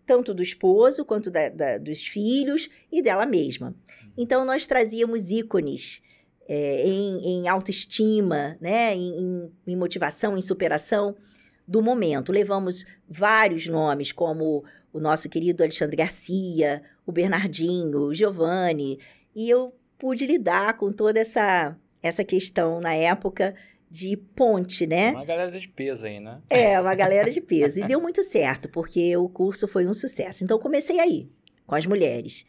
tanto 0.05 0.35
do 0.35 0.43
esposo 0.43 1.05
quanto 1.05 1.31
da, 1.31 1.49
da, 1.49 1.79
dos 1.79 2.05
filhos 2.05 2.69
e 2.91 3.03
dela 3.03 3.27
mesma. 3.27 3.75
Então, 4.17 4.45
nós 4.45 4.67
trazíamos 4.67 5.31
ícones 5.31 6.03
é, 6.49 6.87
em, 6.87 7.25
em, 7.25 7.49
autoestima, 7.49 8.57
né? 8.61 8.95
Em, 8.95 9.19
em, 9.19 9.53
em 9.67 9.77
motivação, 9.77 10.37
em 10.37 10.43
superação 10.43 11.17
do 11.67 11.83
momento. 11.83 12.33
Levamos 12.33 12.87
vários 13.09 13.67
nomes, 13.67 14.13
como 14.13 14.65
o 14.93 15.01
nosso 15.01 15.29
querido 15.29 15.63
Alexandre 15.63 15.97
Garcia, 15.97 16.83
o 17.05 17.13
Bernardinho, 17.13 17.99
o 17.99 18.15
Giovanni, 18.15 18.99
e 19.35 19.49
eu 19.51 19.75
pude 19.99 20.27
lidar 20.27 20.77
com 20.77 20.91
toda 20.91 21.21
essa, 21.21 21.77
essa 22.03 22.25
questão 22.25 22.81
na 22.81 22.95
época 22.95 23.55
de 23.91 24.17
ponte, 24.17 24.87
né? 24.87 25.13
Uma 25.13 25.25
galera 25.25 25.51
de 25.51 25.69
peso 25.69 26.07
aí, 26.07 26.21
né? 26.21 26.41
É, 26.51 26.81
uma 26.81 26.95
galera 26.95 27.31
de 27.31 27.41
peso. 27.41 27.79
E 27.79 27.87
deu 27.87 28.01
muito 28.01 28.23
certo, 28.25 28.69
porque 28.69 29.17
o 29.17 29.29
curso 29.29 29.69
foi 29.69 29.87
um 29.87 29.95
sucesso. 29.95 30.45
Então, 30.45 30.59
comecei 30.59 30.99
aí, 30.99 31.29
com 31.67 31.75
as 31.75 31.87
mulheres. 31.87 32.45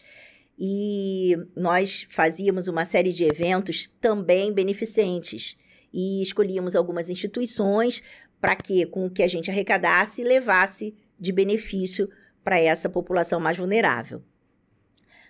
E 0.57 1.38
nós 1.55 2.07
fazíamos 2.09 2.67
uma 2.67 2.86
série 2.86 3.13
de 3.13 3.24
eventos 3.24 3.88
também 4.01 4.51
beneficentes. 4.51 5.55
E 5.93 6.21
escolhíamos 6.21 6.75
algumas 6.75 7.09
instituições 7.09 8.01
para 8.39 8.56
que, 8.56 8.86
com 8.86 9.06
o 9.06 9.10
que 9.10 9.24
a 9.24 9.27
gente 9.27 9.50
arrecadasse, 9.50 10.24
levasse 10.24 10.96
de 11.20 11.32
benefício 11.32 12.10
para 12.44 12.60
essa 12.60 12.89
população 12.89 13.39
mais 13.39 13.58
vulnerável. 13.58 14.22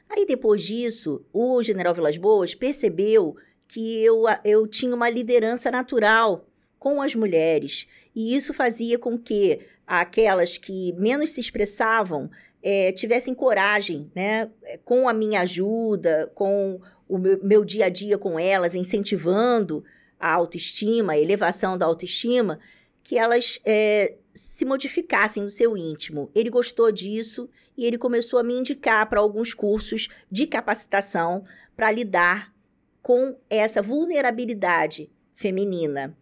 Aí 0.09 0.25
depois 0.25 0.63
disso, 0.63 1.25
o 1.33 1.61
general 1.61 1.93
Vilas 1.93 2.17
Boas 2.17 2.55
percebeu 2.55 3.35
que 3.67 4.03
eu, 4.03 4.23
eu 4.43 4.67
tinha 4.67 4.95
uma 4.95 5.09
liderança 5.09 5.69
natural 5.69 6.47
com 6.79 7.01
as 7.01 7.15
mulheres, 7.15 7.87
e 8.15 8.35
isso 8.35 8.53
fazia 8.53 8.99
com 8.99 9.17
que 9.17 9.59
aquelas 9.85 10.57
que 10.57 10.93
menos 10.93 11.31
se 11.31 11.39
expressavam 11.39 12.29
é, 12.61 12.91
tivessem 12.91 13.33
coragem, 13.33 14.11
né, 14.15 14.49
com 14.85 15.09
a 15.09 15.13
minha 15.13 15.41
ajuda, 15.41 16.31
com 16.35 16.79
o 17.07 17.17
meu, 17.17 17.39
meu 17.43 17.65
dia 17.65 17.85
a 17.85 17.89
dia 17.89 18.17
com 18.17 18.39
elas, 18.39 18.75
incentivando 18.75 19.83
a 20.19 20.31
autoestima, 20.31 21.13
a 21.13 21.19
elevação 21.19 21.77
da 21.77 21.85
autoestima, 21.85 22.59
que 23.07 23.17
elas 23.17 23.57
é, 23.63 24.17
se 24.33 24.65
modificassem 24.65 25.41
no 25.41 25.49
seu 25.49 25.77
íntimo. 25.77 26.29
Ele 26.35 26.49
gostou 26.49 26.91
disso 26.91 27.49
e 27.77 27.85
ele 27.85 27.97
começou 27.97 28.37
a 28.37 28.43
me 28.43 28.53
indicar 28.53 29.07
para 29.07 29.21
alguns 29.21 29.53
cursos 29.53 30.09
de 30.29 30.45
capacitação 30.45 31.45
para 31.73 31.89
lidar 31.89 32.53
com 33.01 33.37
essa 33.49 33.81
vulnerabilidade 33.81 35.09
feminina. 35.33 36.17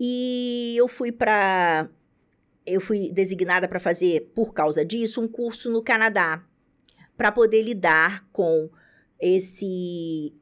E 0.00 0.74
eu 0.78 0.88
fui 0.88 1.12
para 1.12 1.90
eu 2.64 2.80
fui 2.80 3.12
designada 3.12 3.68
para 3.68 3.78
fazer 3.78 4.32
por 4.34 4.54
causa 4.54 4.82
disso 4.82 5.20
um 5.20 5.28
curso 5.28 5.70
no 5.70 5.82
Canadá 5.82 6.42
para 7.18 7.30
poder 7.30 7.60
lidar 7.60 8.26
com 8.32 8.70
esse 9.20 10.32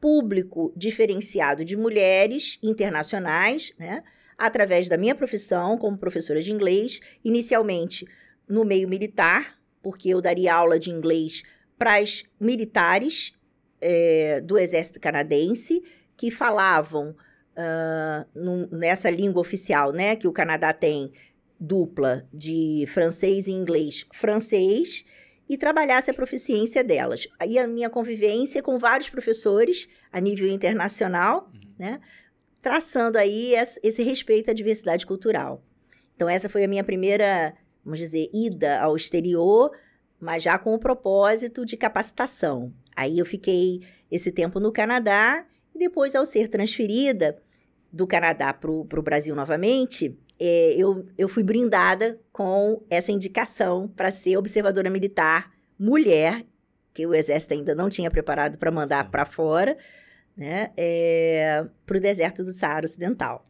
público 0.00 0.72
diferenciado 0.76 1.64
de 1.64 1.76
mulheres 1.76 2.60
internacionais, 2.62 3.74
né? 3.76 4.04
Através 4.40 4.88
da 4.88 4.96
minha 4.96 5.14
profissão 5.14 5.76
como 5.76 5.98
professora 5.98 6.40
de 6.40 6.50
inglês, 6.50 6.98
inicialmente 7.22 8.06
no 8.48 8.64
meio 8.64 8.88
militar, 8.88 9.58
porque 9.82 10.08
eu 10.08 10.20
daria 10.20 10.54
aula 10.54 10.78
de 10.78 10.90
inglês 10.90 11.42
para 11.78 11.98
as 11.98 12.24
militares 12.40 13.34
é, 13.80 14.40
do 14.40 14.58
Exército 14.58 14.98
Canadense 14.98 15.82
que 16.16 16.30
falavam 16.30 17.10
uh, 17.10 18.28
num, 18.34 18.66
nessa 18.70 19.08
língua 19.08 19.40
oficial, 19.40 19.92
né, 19.92 20.16
que 20.16 20.28
o 20.28 20.32
Canadá 20.32 20.72
tem 20.72 21.12
dupla 21.58 22.26
de 22.32 22.84
francês 22.88 23.46
e 23.46 23.52
inglês, 23.52 24.06
francês 24.12 25.04
e 25.48 25.58
trabalhasse 25.58 26.10
a 26.10 26.14
proficiência 26.14 26.82
delas. 26.82 27.26
Aí 27.38 27.58
a 27.58 27.66
minha 27.66 27.90
convivência 27.90 28.62
com 28.62 28.78
vários 28.78 29.10
professores 29.10 29.88
a 30.12 30.20
nível 30.20 30.48
internacional, 30.48 31.50
uhum. 31.52 31.60
né? 31.78 32.00
Traçando 32.60 33.18
aí 33.18 33.54
esse 33.82 34.02
respeito 34.02 34.50
à 34.50 34.54
diversidade 34.54 35.06
cultural. 35.06 35.62
Então, 36.14 36.28
essa 36.28 36.48
foi 36.48 36.64
a 36.64 36.68
minha 36.68 36.84
primeira, 36.84 37.54
vamos 37.84 37.98
dizer, 37.98 38.28
ida 38.32 38.80
ao 38.80 38.96
exterior, 38.96 39.70
mas 40.20 40.42
já 40.42 40.58
com 40.58 40.74
o 40.74 40.78
propósito 40.78 41.64
de 41.64 41.76
capacitação. 41.76 42.72
Aí 42.94 43.18
eu 43.18 43.24
fiquei 43.24 43.80
esse 44.10 44.30
tempo 44.30 44.60
no 44.60 44.72
Canadá 44.72 45.46
e 45.74 45.78
depois, 45.78 46.14
ao 46.14 46.26
ser 46.26 46.48
transferida 46.48 47.40
do 47.92 48.06
Canadá 48.06 48.52
para 48.52 48.70
o 48.70 49.02
Brasil 49.02 49.34
novamente, 49.34 50.16
é, 50.38 50.74
eu, 50.76 51.06
eu 51.16 51.28
fui 51.28 51.42
brindada 51.42 52.20
com 52.32 52.82
essa 52.88 53.12
indicação 53.12 53.88
para 53.88 54.10
ser 54.10 54.36
observadora 54.36 54.90
militar 54.90 55.50
mulher, 55.78 56.44
que 56.92 57.06
o 57.06 57.14
Exército 57.14 57.54
ainda 57.54 57.74
não 57.74 57.88
tinha 57.88 58.10
preparado 58.10 58.58
para 58.58 58.70
mandar 58.70 59.10
para 59.10 59.24
fora, 59.24 59.76
né, 60.40 60.72
é, 60.74 61.66
para 61.84 61.98
o 61.98 62.00
deserto 62.00 62.42
do 62.42 62.50
Saara 62.50 62.86
Ocidental. 62.86 63.44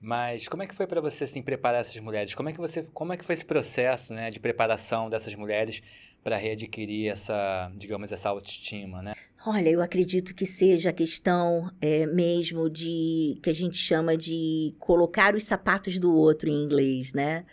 Mas 0.00 0.46
como 0.46 0.62
é 0.62 0.66
que 0.66 0.74
foi 0.74 0.86
para 0.86 1.00
você 1.00 1.24
assim 1.24 1.42
preparar 1.42 1.80
essas 1.80 2.00
mulheres? 2.00 2.34
Como 2.34 2.48
é 2.48 2.52
que 2.52 2.58
você, 2.58 2.84
como 2.94 3.12
é 3.12 3.16
que 3.16 3.24
foi 3.24 3.34
esse 3.34 3.44
processo, 3.44 4.14
né, 4.14 4.30
de 4.30 4.38
preparação 4.38 5.10
dessas 5.10 5.34
mulheres 5.34 5.82
para 6.22 6.36
readquirir 6.36 7.10
essa, 7.10 7.70
digamos, 7.76 8.12
essa 8.12 8.28
autoestima, 8.28 9.02
né? 9.02 9.14
Olha, 9.44 9.70
eu 9.70 9.82
acredito 9.82 10.34
que 10.34 10.46
seja 10.46 10.90
a 10.90 10.92
questão 10.92 11.70
é, 11.80 12.06
mesmo 12.06 12.70
de 12.70 13.38
que 13.42 13.50
a 13.50 13.54
gente 13.54 13.76
chama 13.76 14.16
de 14.16 14.74
colocar 14.78 15.34
os 15.34 15.44
sapatos 15.44 15.98
do 15.98 16.14
outro 16.14 16.48
em 16.48 16.62
inglês, 16.62 17.12
né? 17.12 17.44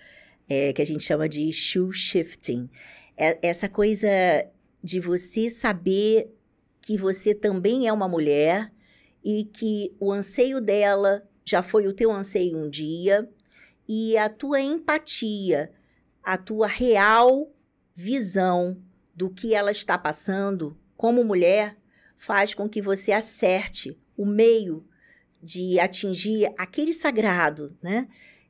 É, 0.48 0.72
que 0.72 0.82
a 0.82 0.86
gente 0.86 1.04
chama 1.04 1.28
de 1.28 1.52
shoe 1.52 1.94
shifting. 1.94 2.70
É, 3.18 3.40
essa 3.42 3.68
coisa 3.68 4.08
de 4.84 5.00
você 5.00 5.50
saber 5.50 6.37
que 6.88 6.98
você 6.98 7.36
também 7.36 7.86
é 7.86 7.92
uma 7.92 8.08
mulher 8.08 8.72
e 9.22 9.44
que 9.44 9.94
o 10.00 10.10
anseio 10.10 10.62
dela 10.62 11.28
já 11.44 11.62
foi 11.62 11.86
o 11.86 11.92
teu 11.92 12.10
anseio 12.10 12.58
um 12.58 12.70
dia 12.70 13.30
e 13.86 14.18
a 14.18 14.30
tua 14.30 14.62
empatia, 14.62 15.70
a 16.24 16.38
tua 16.38 16.66
real 16.66 17.52
visão 17.94 18.82
do 19.14 19.30
que 19.30 19.54
ela 19.54 19.70
está 19.70 19.98
passando 19.98 20.78
como 20.96 21.26
mulher 21.26 21.76
faz 22.16 22.54
com 22.54 22.70
que 22.70 22.82
você 22.82 23.12
acerte 23.12 24.00
o 24.16 24.26
meio 24.26 24.88
de 25.44 25.82
atingir 25.82 26.50
aquele 26.58 26.94
sagrado, 26.94 27.78
né? 27.84 28.08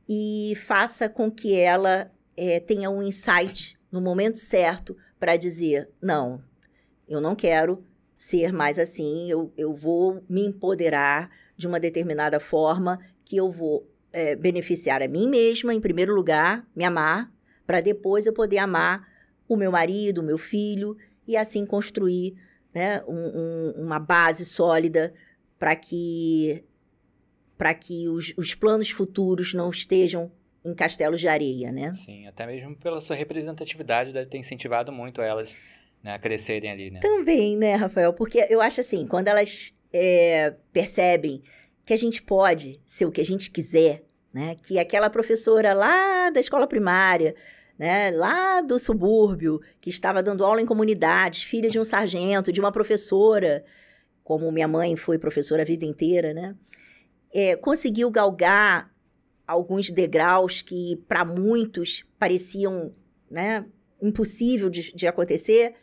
E 0.07 0.53
faça 0.57 1.09
com 1.09 1.31
que 1.31 1.55
ela 1.55 2.11
é, 2.37 2.59
tenha 2.59 2.91
um 2.91 3.01
insight 3.01 3.79
no 3.91 3.99
momento 3.99 4.37
certo 4.37 4.95
para 5.19 5.35
dizer: 5.37 5.89
não, 5.99 6.39
eu 7.07 7.19
não 7.19 7.35
quero 7.35 7.83
ser 8.17 8.51
mais 8.51 8.79
assim, 8.79 9.29
eu, 9.29 9.53
eu 9.55 9.75
vou 9.75 10.23
me 10.27 10.43
empoderar 10.43 11.29
de 11.55 11.67
uma 11.67 11.79
determinada 11.79 12.39
forma 12.39 12.99
que 13.23 13.37
eu 13.37 13.51
vou 13.51 13.87
é, 14.11 14.35
beneficiar 14.35 15.03
a 15.03 15.07
mim 15.07 15.29
mesma, 15.29 15.71
em 15.71 15.79
primeiro 15.79 16.15
lugar, 16.15 16.67
me 16.75 16.83
amar, 16.83 17.31
para 17.65 17.79
depois 17.79 18.25
eu 18.25 18.33
poder 18.33 18.57
amar 18.57 19.07
o 19.47 19.55
meu 19.55 19.71
marido, 19.71 20.21
o 20.21 20.23
meu 20.23 20.39
filho, 20.39 20.97
e 21.27 21.37
assim 21.37 21.63
construir 21.63 22.35
né, 22.73 23.03
um, 23.07 23.13
um, 23.13 23.85
uma 23.85 23.99
base 23.99 24.45
sólida 24.45 25.13
para 25.59 25.75
que, 25.75 26.63
para 27.55 27.73
que 27.75 28.07
os, 28.09 28.33
os 28.35 28.55
planos 28.55 28.89
futuros 28.89 29.53
não 29.53 29.69
estejam 29.69 30.31
em 30.65 30.73
castelos 30.73 31.21
de 31.21 31.27
areia, 31.27 31.71
né? 31.71 31.93
Sim, 31.93 32.25
até 32.25 32.45
mesmo 32.47 32.75
pela 32.75 32.99
sua 32.99 33.15
representatividade 33.15 34.11
deve 34.11 34.29
ter 34.29 34.37
incentivado 34.37 34.91
muito 34.91 35.21
elas 35.21 35.55
né, 36.07 36.17
crescerem 36.17 36.71
ali, 36.71 36.89
né? 36.89 36.99
Também, 36.99 37.57
né, 37.57 37.75
Rafael? 37.75 38.13
Porque 38.13 38.45
eu 38.49 38.61
acho 38.61 38.79
assim, 38.79 39.05
quando 39.05 39.27
elas 39.27 39.73
é, 39.91 40.55
percebem 40.71 41.41
que 41.85 41.93
a 41.93 41.97
gente 41.97 42.21
pode 42.21 42.79
ser 42.85 43.05
o 43.05 43.11
que 43.11 43.21
a 43.21 43.25
gente 43.25 43.51
quiser, 43.51 44.03
né? 44.33 44.55
Que 44.61 44.79
aquela 44.79 45.09
professora 45.09 45.73
lá 45.73 46.29
da 46.29 46.39
escola 46.39 46.67
primária 46.67 47.35
né, 47.77 48.09
lá 48.09 48.61
do 48.61 48.79
subúrbio, 48.79 49.61
que 49.79 49.89
estava 49.89 50.23
dando 50.23 50.43
aula 50.43 50.61
em 50.61 50.65
comunidades, 50.65 51.43
filha 51.43 51.69
de 51.69 51.79
um 51.79 51.83
sargento, 51.83 52.51
de 52.51 52.59
uma 52.59 52.71
professora, 52.71 53.63
como 54.23 54.51
minha 54.51 54.67
mãe 54.67 54.95
foi 54.95 55.19
professora 55.19 55.61
a 55.61 55.65
vida 55.65 55.85
inteira, 55.85 56.33
né? 56.33 56.55
É, 57.31 57.55
conseguiu 57.55 58.09
galgar 58.09 58.91
alguns 59.45 59.89
degraus 59.91 60.61
que 60.61 60.95
para 61.07 61.23
muitos 61.23 62.03
pareciam, 62.17 62.93
né, 63.29 63.65
impossível 64.01 64.69
de, 64.69 64.93
de 64.93 65.05
acontecer. 65.05 65.75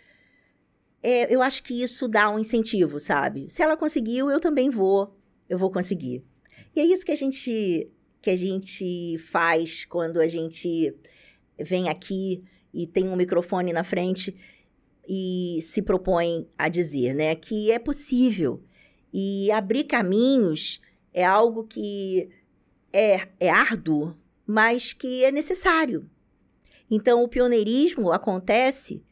É, 1.07 1.33
eu 1.33 1.43
acho 1.43 1.63
que 1.63 1.83
isso 1.83 2.09
dá 2.09 2.31
um 2.31 2.39
incentivo, 2.39 2.99
sabe? 2.99 3.51
Se 3.51 3.63
ela 3.63 3.77
conseguiu, 3.77 4.31
eu 4.31 4.41
também 4.41 4.71
vou, 4.71 5.15
eu 5.51 5.59
vou 5.59 5.71
conseguir. 5.71 6.25
E 6.75 6.81
é 6.81 6.85
isso 6.87 7.05
que 7.05 7.13
a 7.13 7.17
gente 7.17 7.91
que 8.23 8.31
a 8.31 8.37
gente 8.37 9.19
faz 9.19 9.85
quando 9.85 10.19
a 10.19 10.27
gente 10.27 10.95
vem 11.61 11.91
aqui 11.91 12.43
e 12.73 12.87
tem 12.87 13.07
um 13.07 13.17
microfone 13.17 13.71
na 13.71 13.85
frente 13.85 14.35
e 15.07 15.59
se 15.61 15.83
propõe 15.83 16.49
a 16.57 16.71
dizer, 16.71 17.15
né, 17.15 17.35
que 17.35 17.71
é 17.71 17.79
possível. 17.79 18.65
E 19.13 19.53
abrir 19.53 19.85
caminhos 19.85 20.81
é 21.13 21.23
algo 21.23 21.65
que 21.65 22.31
é, 22.91 23.29
é 23.39 23.51
árduo, 23.51 24.17
mas 24.47 24.95
que 24.95 25.23
é 25.23 25.31
necessário. 25.31 26.09
Então, 26.91 27.23
o 27.23 27.29
pioneirismo 27.29 28.11
acontece 28.11 29.05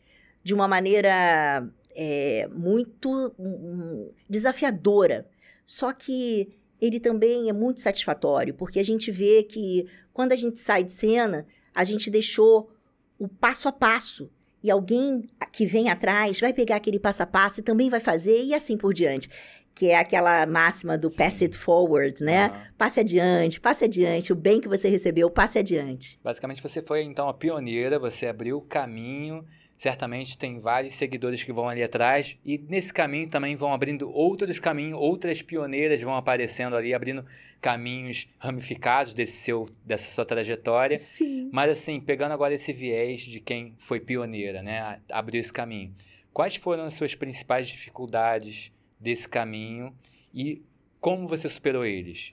de 0.43 0.55
uma 0.55 0.67
maneira 0.67 1.71
é, 1.95 2.49
muito 2.53 3.35
um, 3.39 4.11
desafiadora. 4.29 5.27
Só 5.65 5.93
que 5.93 6.57
ele 6.81 6.99
também 6.99 7.49
é 7.49 7.53
muito 7.53 7.81
satisfatório, 7.81 8.55
porque 8.55 8.81
a 8.81 8.85
gente 8.85 9.11
vê 9.11 9.43
que 9.43 9.87
quando 10.13 10.33
a 10.33 10.37
gente 10.37 10.59
sai 10.59 10.83
de 10.83 10.93
cena, 10.93 11.47
a 11.75 11.85
gente 11.85 12.11
deixou 12.11 12.71
o 13.19 13.29
passo 13.29 13.69
a 13.69 13.73
passo. 13.73 14.31
E 14.63 14.71
alguém 14.71 15.29
que 15.53 15.67
vem 15.67 15.89
atrás 15.89 16.41
vai 16.41 16.53
pegar 16.53 16.77
aquele 16.77 16.99
passo 16.99 17.23
a 17.23 17.27
passo 17.27 17.61
e 17.61 17.63
também 17.63 17.89
vai 17.89 18.01
fazer, 18.01 18.45
e 18.45 18.55
assim 18.55 18.77
por 18.77 18.93
diante. 18.93 19.29
Que 19.75 19.87
é 19.87 19.97
aquela 19.97 20.45
máxima 20.45 20.99
do 20.99 21.11
pass 21.11 21.41
it 21.41 21.57
forward, 21.57 22.23
né? 22.23 22.49
Uhum. 22.49 22.75
Passe 22.77 23.01
adiante, 23.01 23.61
passe 23.61 23.85
adiante. 23.85 24.33
O 24.33 24.37
bem 24.37 24.61
que 24.61 24.69
você 24.69 24.89
recebeu, 24.89 25.31
passe 25.31 25.59
adiante. 25.59 26.19
Basicamente, 26.23 26.63
você 26.63 26.83
foi 26.83 27.03
então 27.03 27.29
a 27.29 27.35
pioneira, 27.35 27.99
você 27.99 28.27
abriu 28.27 28.59
o 28.59 28.63
caminho 28.63 29.45
certamente 29.83 30.39
tem 30.39 30.61
vários 30.61 30.95
seguidores 30.95 31.43
que 31.43 31.53
vão 31.53 31.69
ali 31.69 31.83
atrás 31.83 32.39
e 32.45 32.57
nesse 32.57 32.95
caminho 32.95 33.29
também 33.29 33.57
vão 33.57 33.73
abrindo 33.73 34.09
outros 34.13 34.61
caminhos, 34.61 34.97
outras 34.97 35.43
pioneiras 35.43 36.01
vão 36.01 36.15
aparecendo 36.15 36.77
ali, 36.77 36.95
abrindo 36.95 37.27
caminhos 37.61 38.29
ramificados 38.39 39.13
desse 39.13 39.39
seu, 39.39 39.69
dessa 39.85 40.09
sua 40.09 40.25
trajetória. 40.25 41.01
Sim. 41.01 41.51
Mas 41.53 41.73
assim, 41.73 42.01
pegando 42.01 42.31
agora 42.31 42.55
esse 42.55 42.73
viés 42.73 43.23
de 43.23 43.41
quem 43.41 43.75
foi 43.77 43.99
pioneira, 43.99 44.63
né, 44.63 45.01
abriu 45.11 45.41
esse 45.41 45.53
caminho. 45.53 45.93
Quais 46.33 46.55
foram 46.55 46.85
as 46.85 46.95
suas 46.95 47.17
principais 47.17 47.67
dificuldades 47.67 48.71
desse 49.01 49.29
caminho 49.29 49.93
e 50.33 50.63
como 51.01 51.27
você 51.27 51.49
superou 51.49 51.85
eles? 51.85 52.33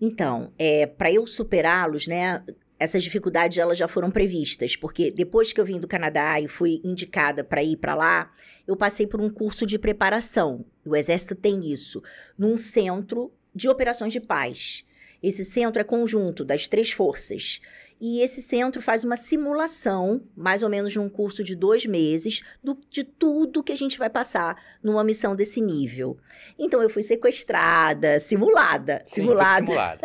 Então, 0.00 0.52
é, 0.58 0.84
para 0.84 1.12
eu 1.12 1.28
superá-los, 1.28 2.08
né, 2.08 2.42
essas 2.78 3.02
dificuldades 3.02 3.58
elas 3.58 3.76
já 3.76 3.88
foram 3.88 4.10
previstas, 4.10 4.76
porque 4.76 5.10
depois 5.10 5.52
que 5.52 5.60
eu 5.60 5.64
vim 5.64 5.80
do 5.80 5.88
Canadá 5.88 6.40
e 6.40 6.46
fui 6.46 6.80
indicada 6.84 7.42
para 7.42 7.62
ir 7.62 7.76
para 7.76 7.94
lá, 7.94 8.30
eu 8.66 8.76
passei 8.76 9.06
por 9.06 9.20
um 9.20 9.28
curso 9.28 9.66
de 9.66 9.78
preparação. 9.78 10.64
O 10.86 10.94
Exército 10.94 11.34
tem 11.34 11.70
isso, 11.70 12.02
num 12.38 12.56
centro 12.56 13.32
de 13.54 13.68
operações 13.68 14.12
de 14.12 14.20
paz. 14.20 14.84
Esse 15.22 15.44
centro 15.44 15.80
é 15.80 15.84
conjunto 15.84 16.44
das 16.44 16.68
três 16.68 16.92
forças. 16.92 17.60
E 18.00 18.20
esse 18.20 18.40
centro 18.40 18.80
faz 18.80 19.02
uma 19.02 19.16
simulação, 19.16 20.22
mais 20.36 20.62
ou 20.62 20.68
menos 20.68 20.94
num 20.94 21.08
curso 21.08 21.42
de 21.42 21.56
dois 21.56 21.84
meses, 21.84 22.42
do, 22.62 22.78
de 22.88 23.02
tudo 23.02 23.62
que 23.62 23.72
a 23.72 23.76
gente 23.76 23.98
vai 23.98 24.08
passar 24.08 24.56
numa 24.80 25.02
missão 25.02 25.34
desse 25.34 25.60
nível. 25.60 26.16
Então 26.56 26.80
eu 26.80 26.88
fui 26.88 27.02
sequestrada, 27.02 28.20
simulada. 28.20 29.02
Sim, 29.04 29.22
simulada. 29.22 29.58
Tudo 29.66 29.66
simulado. 29.66 30.00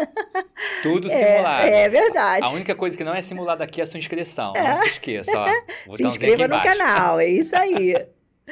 tudo 0.81 1.09
simulado. 1.09 1.67
É, 1.67 1.83
é, 1.83 1.89
verdade. 1.89 2.45
A 2.45 2.49
única 2.49 2.73
coisa 2.73 2.97
que 2.97 3.03
não 3.03 3.13
é 3.13 3.21
simulada 3.21 3.63
aqui 3.63 3.79
é 3.79 3.83
a 3.83 3.87
sua 3.87 3.99
inscrição. 3.99 4.53
É. 4.55 4.69
Não 4.69 4.77
se 4.77 4.87
esqueça, 4.87 5.31
ó. 5.37 5.47
Se 5.95 6.03
inscreva 6.03 6.47
no 6.47 6.61
canal, 6.61 7.19
é 7.19 7.27
isso 7.27 7.55
aí. 7.55 7.93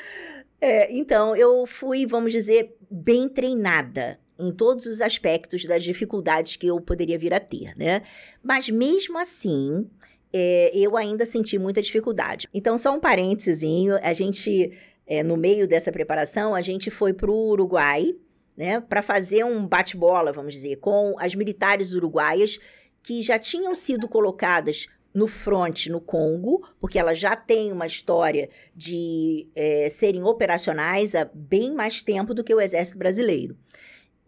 é, 0.62 0.91
então, 0.93 1.36
eu 1.36 1.65
fui, 1.65 2.06
vamos 2.06 2.32
dizer, 2.32 2.76
bem 2.89 3.28
treinada 3.28 4.20
em 4.41 4.51
todos 4.51 4.88
os 4.88 5.01
aspectos 5.01 5.63
das 5.65 5.84
dificuldades 5.84 6.56
que 6.56 6.67
eu 6.67 6.82
poderia 6.82 7.17
vir 7.17 7.34
a 7.34 7.39
ter, 7.39 7.77
né? 7.77 8.01
Mas 8.41 8.69
mesmo 8.69 9.19
assim, 9.19 9.88
é, 10.34 10.71
eu 10.73 10.97
ainda 10.97 11.25
senti 11.25 11.60
muita 11.60 11.82
dificuldade. 11.82 12.47
Então, 12.54 12.77
só 12.77 12.91
um 12.91 12.99
parênteses, 12.99 13.62
a 14.01 14.13
gente, 14.13 14.71
é, 15.06 15.21
no 15.21 15.38
meio 15.38 15.67
dessa 15.67 15.91
preparação, 15.91 16.56
a 16.56 16.62
gente 16.62 16.89
foi 16.89 17.13
para 17.13 17.30
o 17.30 17.49
Uruguai, 17.49 18.15
né, 18.58 18.82
para 18.82 19.01
fazer 19.01 19.43
um 19.43 19.65
bate-bola, 19.65 20.32
vamos 20.32 20.54
dizer, 20.54 20.77
com 20.77 21.15
as 21.17 21.36
militares 21.36 21.93
uruguaias 21.93 22.60
que 23.01 23.23
já 23.23 23.39
tinham 23.39 23.73
sido 23.73 24.08
colocadas 24.08 24.88
no 25.13 25.27
front 25.27 25.88
no 25.88 25.99
Congo, 25.99 26.65
porque 26.80 26.97
elas 26.97 27.17
já 27.19 27.36
têm 27.36 27.71
uma 27.71 27.86
história 27.86 28.49
de 28.75 29.47
é, 29.56 29.89
serem 29.89 30.23
operacionais 30.23 31.15
há 31.15 31.30
bem 31.34 31.73
mais 31.73 32.01
tempo 32.01 32.34
do 32.34 32.43
que 32.43 32.54
o 32.54 32.62
Exército 32.62 32.97
Brasileiro. 32.97 33.58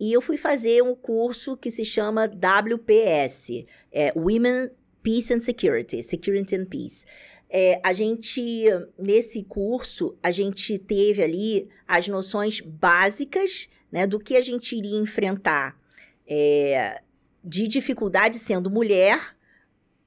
E 0.04 0.12
eu 0.12 0.20
fui 0.20 0.36
fazer 0.36 0.84
um 0.84 0.94
curso 0.94 1.56
que 1.56 1.72
se 1.72 1.86
chama 1.86 2.28
WPS, 2.28 3.66
é 3.89 4.12
Women 4.13 4.70
Peace 5.02 5.34
and 5.34 5.39
Security, 5.39 6.04
Security 6.04 6.58
and 6.58 6.66
Peace. 6.66 7.06
É, 7.50 7.80
a 7.82 7.94
gente, 7.94 8.66
nesse 9.00 9.46
curso, 9.46 10.18
a 10.22 10.30
gente 10.30 10.78
teve 10.78 11.24
ali 11.24 11.70
as 11.88 12.10
noções 12.10 12.60
básicas 12.60 13.70
né, 13.89 14.06
do 14.06 14.20
que 14.20 14.36
a 14.36 14.42
gente 14.42 14.76
iria 14.76 15.00
enfrentar 15.00 15.80
é, 16.28 17.02
de 17.42 17.66
dificuldade 17.70 18.39
sendo 18.39 18.70
mulher 18.70 19.38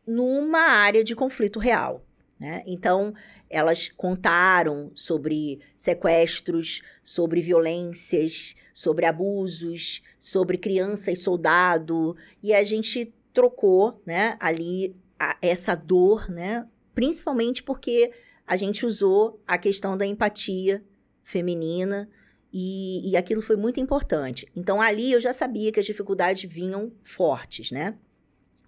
numa 0.07 0.61
área 0.61 1.03
de 1.03 1.17
conflito 1.17 1.59
real. 1.59 2.06
Né? 2.39 2.63
Então, 2.67 3.15
elas 3.49 3.89
contaram 3.89 4.93
sobre 4.95 5.61
sequestros, 5.75 6.83
sobre 7.03 7.41
violências, 7.41 8.55
sobre 8.75 9.07
abusos, 9.07 10.03
sobre 10.19 10.59
criança 10.59 11.11
e 11.11 11.17
soldado, 11.17 12.15
e 12.43 12.53
a 12.53 12.63
gente 12.63 13.13
trocou 13.33 14.03
né, 14.05 14.37
ali 14.39 14.95
a, 15.19 15.37
essa 15.41 15.75
dor, 15.75 16.31
né, 16.31 16.67
principalmente 16.95 17.63
porque 17.63 18.13
a 18.47 18.57
gente 18.57 18.85
usou 18.85 19.41
a 19.47 19.57
questão 19.57 19.97
da 19.97 20.07
empatia 20.07 20.85
feminina 21.25 22.09
e, 22.53 23.11
e 23.11 23.17
aquilo 23.17 23.43
foi 23.43 23.57
muito 23.57 23.81
importante. 23.81 24.47
Então, 24.55 24.81
ali 24.81 25.13
eu 25.13 25.21
já 25.21 25.33
sabia 25.33 25.73
que 25.73 25.81
as 25.81 25.87
dificuldades 25.87 26.51
vinham 26.51 26.93
fortes, 27.03 27.71
né? 27.71 27.97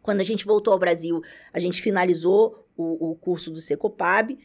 Quando 0.03 0.21
a 0.21 0.25
gente 0.25 0.45
voltou 0.45 0.73
ao 0.73 0.79
Brasil, 0.79 1.23
a 1.53 1.59
gente 1.59 1.81
finalizou 1.83 2.68
o, 2.79 3.11
o 3.11 3.15
curso 3.17 3.51
do 3.51 3.61
Secopab 3.61 4.39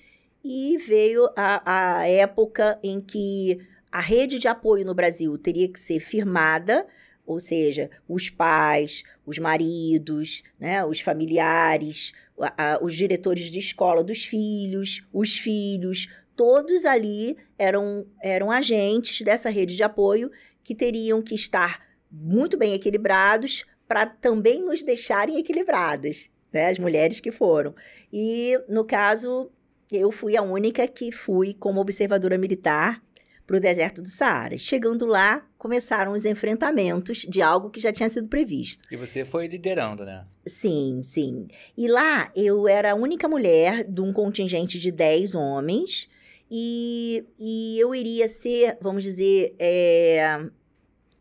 e 0.43 0.78
veio 0.78 1.30
a, 1.38 2.00
a 2.02 2.08
época 2.08 2.78
em 2.84 3.00
que 3.00 3.60
a 3.91 4.02
rede 4.02 4.39
de 4.39 4.48
apoio 4.48 4.86
no 4.86 4.93
Brasil 4.93 5.38
teria 5.38 5.69
que 5.69 5.80
ser 5.80 6.00
firmada, 6.00 6.86
ou 7.26 7.39
seja, 7.39 7.89
os 8.10 8.30
pais, 8.30 9.04
os 9.26 9.38
maridos, 9.38 10.43
né, 10.60 10.84
os 10.84 11.00
familiares, 11.00 12.12
a, 12.38 12.74
a, 12.74 12.84
os 12.84 12.96
diretores 12.96 13.46
de 13.46 13.60
escola 13.60 14.04
dos 14.04 14.26
filhos, 14.26 15.06
os 15.13 15.38
filhos, 15.38 16.08
todos 16.36 16.84
ali 16.84 17.38
eram, 17.58 18.06
eram 18.22 18.52
agentes 18.52 19.22
dessa 19.22 19.50
rede 19.50 19.76
de 19.76 19.84
apoio 19.84 20.32
que 20.63 20.76
teriam 20.76 21.22
que 21.22 21.36
estar 21.36 21.80
muito 22.12 22.58
bem 22.58 22.74
equilibrados 22.74 23.63
para 23.88 24.06
também 24.06 24.63
nos 24.63 24.82
deixarem 24.82 25.38
equilibradas, 25.38 26.30
né? 26.54 26.70
As 26.70 26.78
mulheres 26.78 27.20
que 27.20 27.32
foram. 27.32 27.74
E, 28.12 28.58
no 28.70 28.86
caso, 28.86 29.52
eu 29.92 30.12
fui 30.12 30.38
a 30.38 30.42
única 30.42 30.88
que 30.88 31.12
fui 31.12 31.54
como 31.54 31.82
observadora 31.82 32.38
militar 32.38 33.02
para 33.46 33.58
o 33.58 33.60
deserto 33.60 34.02
do 34.02 34.08
Saara. 34.08 34.58
Chegando 34.58 35.06
lá, 35.06 35.46
começaram 35.58 36.13
os 36.13 36.26
enfrentamentos 36.26 37.20
de 37.20 37.42
algo 37.42 37.70
que 37.70 37.80
já 37.80 37.92
tinha 37.92 38.08
sido 38.08 38.30
previsto. 38.30 38.86
E 38.92 38.96
você 38.96 39.26
foi 39.26 39.48
liderando, 39.48 40.06
né? 40.06 40.24
Sim, 40.46 41.02
sim. 41.04 41.48
E 41.78 41.88
lá 41.88 42.32
eu 42.36 42.68
era 42.68 42.92
a 42.92 42.96
única 42.96 43.28
mulher 43.28 43.84
de 43.84 44.02
um 44.02 44.13
contingente 44.13 44.80
de 44.80 44.92
10 44.92 45.36
homens. 45.36 46.10
E, 46.50 47.26
e 47.39 47.80
eu 47.80 47.94
iria 47.94 48.30
ser, 48.30 48.78
vamos 48.80 49.04
dizer, 49.04 49.56
é, 49.58 50.39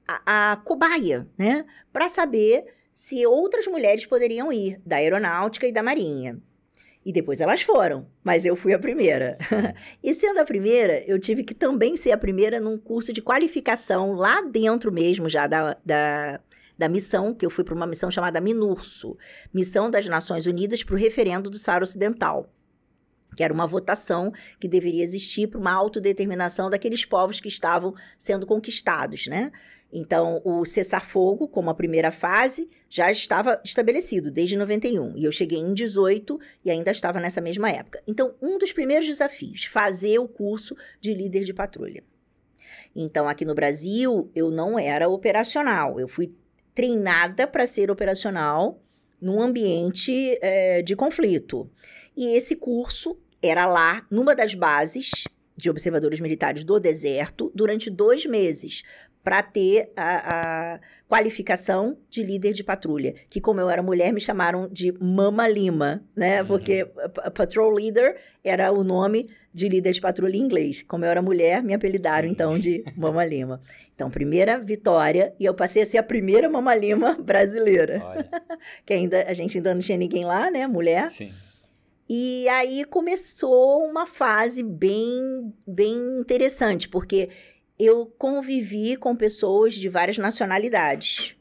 a, 0.07 0.53
a 0.53 0.57
cobaia, 0.57 1.27
né? 1.37 1.65
Para 1.93 2.09
saber 2.09 2.65
se 3.03 3.27
outras 3.27 3.67
mulheres 3.67 4.07
poderiam 4.07 4.53
ir, 4.53 4.81
da 4.87 4.95
aeronáutica 4.95 5.67
e 5.67 5.73
da 5.73 5.83
marinha. 5.83 6.39
E 7.05 7.13
depois 7.13 7.41
elas 7.41 7.61
foram, 7.61 8.07
mas 8.23 8.47
eu 8.47 8.55
fui 8.55 8.73
a 8.73 8.79
primeira. 8.79 9.37
e 10.01 10.15
sendo 10.15 10.39
a 10.39 10.45
primeira, 10.45 11.03
eu 11.05 11.19
tive 11.19 11.43
que 11.43 11.53
também 11.53 11.97
ser 11.97 12.13
a 12.13 12.17
primeira 12.17 12.61
num 12.61 12.79
curso 12.79 13.13
de 13.13 13.21
qualificação 13.21 14.13
lá 14.13 14.41
dentro 14.43 14.93
mesmo 14.93 15.29
já 15.29 15.49
da, 15.49 15.77
da, 15.85 16.39
da 16.79 16.89
missão, 16.89 17.35
que 17.35 17.45
eu 17.45 17.51
fui 17.51 17.65
para 17.65 17.75
uma 17.75 17.89
missão 17.89 18.09
chamada 18.09 18.41
MINURSO, 18.41 19.19
Missão 19.53 19.91
das 19.91 20.07
Nações 20.07 20.47
Unidas 20.47 20.85
para 20.85 20.95
o 20.95 20.99
Referendo 20.99 21.51
do 21.51 21.59
Saara 21.59 21.83
Ocidental. 21.83 22.49
Que 23.37 23.43
era 23.43 23.53
uma 23.53 23.67
votação 23.67 24.33
que 24.59 24.69
deveria 24.69 25.05
existir 25.05 25.47
para 25.47 25.61
uma 25.61 25.73
autodeterminação 25.73 26.71
daqueles 26.71 27.05
povos 27.05 27.41
que 27.41 27.49
estavam 27.49 27.95
sendo 28.19 28.47
conquistados, 28.47 29.27
né? 29.27 29.51
Então, 29.93 30.41
o 30.43 30.65
cessar-fogo, 30.65 31.47
como 31.47 31.69
a 31.69 31.75
primeira 31.75 32.11
fase, 32.11 32.69
já 32.89 33.11
estava 33.11 33.61
estabelecido 33.63 34.31
desde 34.31 34.57
91. 34.57 35.19
E 35.19 35.25
eu 35.25 35.31
cheguei 35.31 35.59
em 35.59 35.75
18 35.75 36.41
e 36.65 36.71
ainda 36.71 36.91
estava 36.91 37.21
nessa 37.21 37.43
mesma 37.43 37.71
época. 37.71 38.03
Então, 38.07 38.35
um 38.41 38.57
dos 38.57 38.73
primeiros 38.73 39.07
desafios, 39.07 39.65
fazer 39.67 40.19
o 40.19 40.27
curso 40.27 40.75
de 40.99 41.13
líder 41.13 41.45
de 41.45 41.53
patrulha. 41.53 42.03
Então, 42.97 43.29
aqui 43.29 43.45
no 43.45 43.55
Brasil, 43.55 44.31
eu 44.35 44.51
não 44.51 44.79
era 44.79 45.11
operacional. 45.11 46.01
Eu 46.01 46.09
fui 46.09 46.35
treinada 46.75 47.47
para 47.47 47.67
ser 47.67 47.91
operacional 47.91 48.81
num 49.21 49.43
ambiente 49.43 50.39
é, 50.41 50.81
de 50.81 50.97
conflito. 50.97 51.71
E 52.17 52.37
esse 52.37 52.57
curso 52.57 53.19
era 53.43 53.67
lá, 53.67 54.07
numa 54.11 54.35
das 54.35 54.55
bases 54.55 55.11
de 55.57 55.69
observadores 55.69 56.21
militares 56.21 56.65
do 56.65 56.79
deserto, 56.81 57.53
durante 57.55 57.91
dois 57.91 58.25
meses, 58.25 58.83
para 59.23 59.43
ter 59.43 59.93
a, 59.97 60.75
a, 60.75 60.81
qualificação 61.09 61.97
de 62.11 62.25
líder 62.25 62.53
de 62.53 62.65
patrulha, 62.65 63.15
que 63.31 63.41
como 63.41 63.61
eu 63.61 63.71
era 63.71 63.83
mulher 63.83 64.13
me 64.13 64.21
chamaram 64.21 64.69
de 64.69 64.93
Mama 65.01 65.47
Lima, 65.47 66.03
né? 66.17 66.41
Uhum. 66.41 66.49
Porque 66.49 66.85
Patrol 67.35 67.71
Leader 67.71 68.17
era 68.43 68.73
o 68.73 68.83
nome 68.83 69.29
de 69.55 69.69
líder 69.69 69.93
de 69.93 70.01
patrulha 70.01 70.37
em 70.37 70.41
inglês. 70.41 70.83
Como 70.83 71.05
eu 71.05 71.11
era 71.11 71.23
mulher, 71.23 71.63
me 71.63 71.73
apelidaram 71.73 72.27
Sim. 72.27 72.33
então 72.33 72.59
de 72.59 72.83
Mama 72.97 73.25
Lima. 73.25 73.61
Então, 73.95 74.11
primeira 74.11 74.59
vitória 74.59 75.33
e 75.39 75.45
eu 75.45 75.55
passei 75.55 75.83
a 75.83 75.87
ser 75.87 75.99
a 75.99 76.03
primeira 76.03 76.49
Mama 76.49 76.75
Lima 76.75 77.15
brasileira. 77.23 78.03
que 78.85 78.93
ainda 78.93 79.23
a 79.23 79.35
gente 79.35 79.59
ainda 79.59 79.73
não 79.73 79.81
tinha 79.81 79.99
ninguém 79.99 80.25
lá, 80.25 80.51
né, 80.51 80.67
mulher. 80.67 81.09
Sim. 81.11 81.31
E 82.15 82.47
aí 82.47 82.85
começou 82.85 83.87
uma 83.87 84.05
fase 84.05 84.63
bem, 84.63 85.51
bem 85.67 85.97
interessante, 86.21 86.87
porque 86.87 87.31
eu 87.79 88.05
convivi 88.19 88.99
com 88.99 89.17
pessoas 89.17 89.73
de 89.73 89.89
várias 89.89 90.19
nacionalidades. 90.19 91.35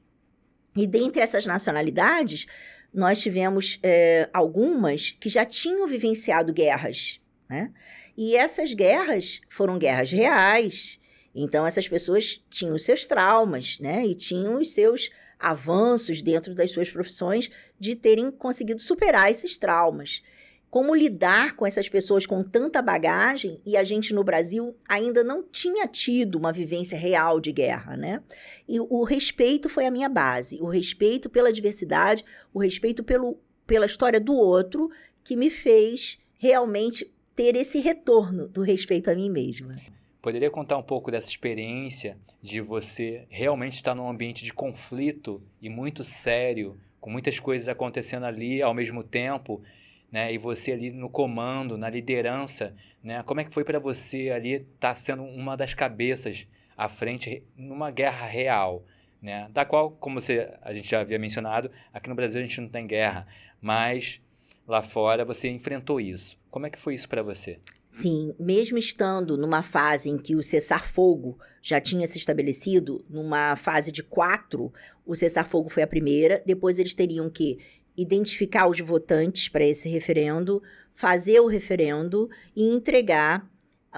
E 0.74 0.88
dentre 0.88 1.22
essas 1.22 1.46
nacionalidades, 1.46 2.46
nós 2.94 3.22
tivemos 3.22 3.80
é, 3.84 4.30
algumas 4.32 5.12
que 5.20 5.28
já 5.28 5.44
tinham 5.44 5.86
vivenciado 5.86 6.54
guerras, 6.54 7.20
né? 7.50 7.74
E 8.16 8.38
essas 8.38 8.74
guerras 8.74 9.42
foram 9.50 9.78
guerras 9.78 10.10
reais. 10.10 10.98
Então, 11.36 11.68
essas 11.68 11.90
pessoas 11.90 12.42
tinham 12.50 12.76
os 12.76 12.86
seus 12.86 13.06
traumas, 13.06 13.78
né? 13.82 14.06
E 14.06 14.16
tinham 14.16 14.58
os 14.58 14.72
seus 14.72 15.10
avanços 15.38 16.22
dentro 16.22 16.56
das 16.56 16.72
suas 16.72 16.90
profissões 16.90 17.52
de 17.78 17.94
terem 17.94 18.32
conseguido 18.32 18.80
superar 18.80 19.30
esses 19.30 19.58
traumas 19.58 20.24
como 20.72 20.96
lidar 20.96 21.58
com 21.58 21.68
essas 21.68 21.90
pessoas 21.90 22.26
com 22.26 22.42
tanta 22.42 22.82
bagagem 22.82 23.60
e 23.66 23.76
a 23.76 23.84
gente 23.84 24.14
no 24.14 24.24
Brasil 24.24 24.74
ainda 24.88 25.22
não 25.22 25.44
tinha 25.44 25.86
tido 25.86 26.36
uma 26.36 26.54
vivência 26.54 26.98
real 26.98 27.42
de 27.42 27.52
guerra, 27.52 27.98
né? 27.98 28.24
E 28.70 28.80
o 28.80 29.04
respeito 29.04 29.68
foi 29.68 29.86
a 29.86 29.92
minha 29.92 30.08
base, 30.08 30.62
o 30.62 30.70
respeito 30.70 31.30
pela 31.30 31.52
diversidade, 31.52 32.24
o 32.54 32.60
respeito 32.60 33.04
pelo, 33.04 33.38
pela 33.68 33.86
história 33.86 34.18
do 34.18 34.34
outro 34.34 34.90
que 35.26 35.36
me 35.36 35.50
fez 35.50 36.18
realmente 36.38 37.14
ter 37.36 37.58
esse 37.58 37.80
retorno 37.80 38.48
do 38.48 38.62
respeito 38.62 39.12
a 39.12 39.16
mim 39.16 39.30
mesma. 39.30 39.76
Poderia 40.22 40.50
contar 40.50 40.78
um 40.78 40.84
pouco 40.84 41.12
dessa 41.12 41.28
experiência 41.28 42.18
de 42.42 42.62
você 42.62 43.26
realmente 43.30 43.74
estar 43.74 43.94
num 43.94 44.10
ambiente 44.10 44.46
de 44.46 44.54
conflito 44.54 45.42
e 45.62 45.68
muito 45.68 46.02
sério, 46.02 46.78
com 47.02 47.10
muitas 47.10 47.42
coisas 47.42 47.68
acontecendo 47.68 48.26
ali 48.26 48.62
ao 48.62 48.74
mesmo 48.74 49.04
tempo, 49.04 49.62
né? 50.12 50.34
E 50.34 50.38
você 50.38 50.74
ali 50.74 50.92
no 50.92 51.10
comando, 51.10 51.78
na 51.78 51.90
liderança, 51.90 52.76
né? 53.02 53.24
Como 53.24 53.40
é 53.40 53.44
que 53.44 53.54
foi 53.54 53.64
para 53.64 53.80
você 53.80 54.30
ali 54.30 54.54
estar 54.54 54.94
tá 54.94 54.96
sendo 54.96 55.24
uma 55.24 55.56
das 55.56 55.74
cabeças 55.74 56.48
à 56.76 56.90
frente 56.90 57.44
numa 57.56 57.90
guerra 57.90 58.26
real, 58.26 58.84
né? 59.22 59.48
Da 59.52 59.64
qual, 59.64 59.92
como 59.92 60.20
você, 60.20 60.52
a 60.62 60.74
gente 60.74 60.90
já 60.90 61.00
havia 61.00 61.18
mencionado, 61.18 61.72
aqui 61.94 62.10
no 62.10 62.16
Brasil 62.16 62.42
a 62.42 62.44
gente 62.44 62.60
não 62.60 62.70
tem 62.70 62.86
guerra, 62.86 63.26
mas 63.62 64.22
lá 64.68 64.82
fora 64.82 65.24
você 65.24 65.50
enfrentou 65.50 66.02
isso. 66.02 66.38
Como 66.50 66.66
é 66.66 66.70
que 66.70 66.78
foi 66.78 66.96
isso 66.96 67.08
para 67.08 67.24
você? 67.24 67.60
Sim, 67.90 68.34
mesmo 68.40 68.78
estando 68.78 69.38
numa 69.38 69.62
fase 69.62 70.10
em 70.10 70.18
que 70.18 70.34
o 70.34 70.42
cessar-fogo 70.42 71.38
já 71.62 71.80
tinha 71.82 72.08
se 72.08 72.18
estabelecido, 72.18 73.06
numa 73.10 73.58
fase 73.58 73.92
de 73.92 74.02
quatro, 74.02 74.72
o 75.06 75.14
cessar-fogo 75.14 75.70
foi 75.70 75.84
a 75.84 75.88
primeira, 75.88 76.42
depois 76.46 76.80
eles 76.80 76.96
teriam 76.96 77.30
que 77.30 77.60
identificar 78.02 78.68
os 78.68 78.80
votantes 78.80 79.48
para 79.50 79.66
esse 79.66 79.88
referendo, 79.88 80.62
fazer 80.92 81.40
o 81.40 81.48
referendo 81.48 82.30
e 82.56 82.68
entregar 82.68 83.50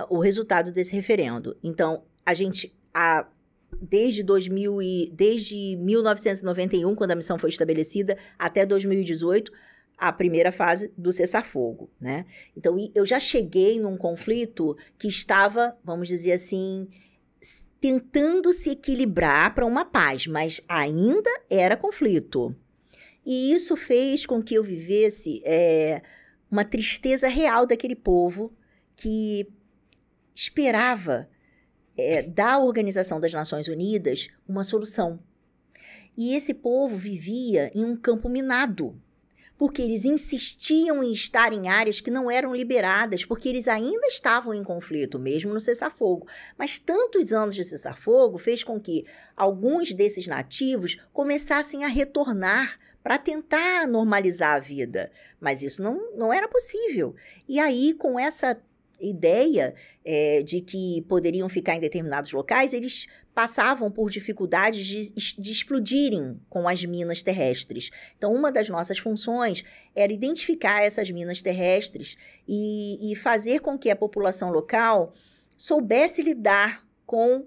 o 0.09 0.19
resultado 0.19 0.71
desse 0.71 0.91
referendo. 0.91 1.55
Então, 1.63 2.03
a 2.25 2.33
gente 2.33 2.75
a, 2.93 3.27
desde 3.81 4.23
2000 4.23 4.81
e, 4.81 5.11
desde 5.13 5.75
1991, 5.77 6.95
quando 6.95 7.11
a 7.11 7.15
missão 7.15 7.37
foi 7.37 7.49
estabelecida, 7.49 8.17
até 8.37 8.65
2018, 8.65 9.51
a 9.97 10.11
primeira 10.11 10.51
fase 10.51 10.91
do 10.97 11.11
cessar-fogo, 11.11 11.89
né? 11.99 12.25
Então, 12.57 12.75
eu 12.93 13.05
já 13.05 13.19
cheguei 13.19 13.79
num 13.79 13.95
conflito 13.95 14.75
que 14.97 15.07
estava, 15.07 15.77
vamos 15.83 16.07
dizer 16.07 16.33
assim, 16.33 16.87
tentando 17.79 18.51
se 18.51 18.71
equilibrar 18.71 19.53
para 19.53 19.65
uma 19.65 19.85
paz, 19.85 20.25
mas 20.25 20.61
ainda 20.67 21.29
era 21.49 21.77
conflito. 21.77 22.55
E 23.25 23.53
isso 23.53 23.75
fez 23.75 24.25
com 24.25 24.41
que 24.41 24.55
eu 24.55 24.63
vivesse 24.63 25.41
é, 25.45 26.01
uma 26.51 26.65
tristeza 26.65 27.27
real 27.27 27.65
daquele 27.65 27.95
povo 27.95 28.53
que 28.95 29.47
esperava 30.35 31.29
é, 31.97 32.21
da 32.21 32.59
Organização 32.59 33.19
das 33.19 33.33
Nações 33.33 33.67
Unidas 33.67 34.29
uma 34.47 34.63
solução. 34.63 35.19
E 36.17 36.35
esse 36.35 36.53
povo 36.53 36.95
vivia 36.95 37.71
em 37.73 37.85
um 37.85 37.95
campo 37.95 38.29
minado 38.29 38.99
porque 39.57 39.81
eles 39.81 40.03
insistiam 40.03 41.03
em 41.03 41.11
estar 41.11 41.53
em 41.53 41.69
áreas 41.69 42.01
que 42.01 42.11
não 42.11 42.29
eram 42.29 42.55
liberadas, 42.55 43.23
porque 43.23 43.47
eles 43.47 43.67
ainda 43.67 44.07
estavam 44.07 44.53
em 44.53 44.63
conflito, 44.63 45.17
mesmo 45.17 45.53
no 45.53 45.61
cessar-fogo. 45.61 46.27
Mas 46.57 46.79
tantos 46.79 47.31
anos 47.31 47.55
de 47.55 47.63
cessar-fogo 47.63 48.37
fez 48.37 48.63
com 48.63 48.79
que 48.79 49.05
alguns 49.37 49.93
desses 49.93 50.27
nativos 50.27 50.97
começassem 51.13 51.85
a 51.85 51.87
retornar 51.87 52.77
para 53.03 53.17
tentar 53.17 53.87
normalizar 53.87 54.55
a 54.55 54.59
vida. 54.59 55.11
Mas 55.39 55.61
isso 55.61 55.83
não, 55.83 56.15
não 56.15 56.31
era 56.31 56.47
possível. 56.47 57.13
E 57.47 57.59
aí, 57.59 57.93
com 57.93 58.17
essa 58.17 58.57
ideia 58.99 59.75
é, 60.05 60.41
de 60.43 60.61
que 60.61 61.01
poderiam 61.07 61.49
ficar 61.49 61.75
em 61.75 61.79
determinados 61.79 62.31
locais, 62.31 62.73
eles 62.73 63.07
passavam 63.33 63.91
por 63.91 64.09
dificuldades 64.09 64.85
de, 64.85 65.09
de, 65.09 65.51
explodirem 65.51 66.39
com 66.49 66.67
as 66.67 66.85
minas 66.85 67.21
terrestres. 67.21 67.89
Então, 68.17 68.33
uma 68.33 68.51
das 68.51 68.69
nossas 68.69 68.97
funções 68.97 69.63
era 69.95 70.13
identificar 70.13 70.81
essas 70.81 71.11
minas 71.11 71.41
terrestres 71.41 72.15
e, 72.47 73.11
e 73.11 73.15
fazer 73.15 73.59
com 73.59 73.77
que 73.77 73.89
a 73.89 73.95
população 73.95 74.51
local 74.51 75.11
soubesse 75.57 76.21
lidar 76.21 76.85
com 77.05 77.45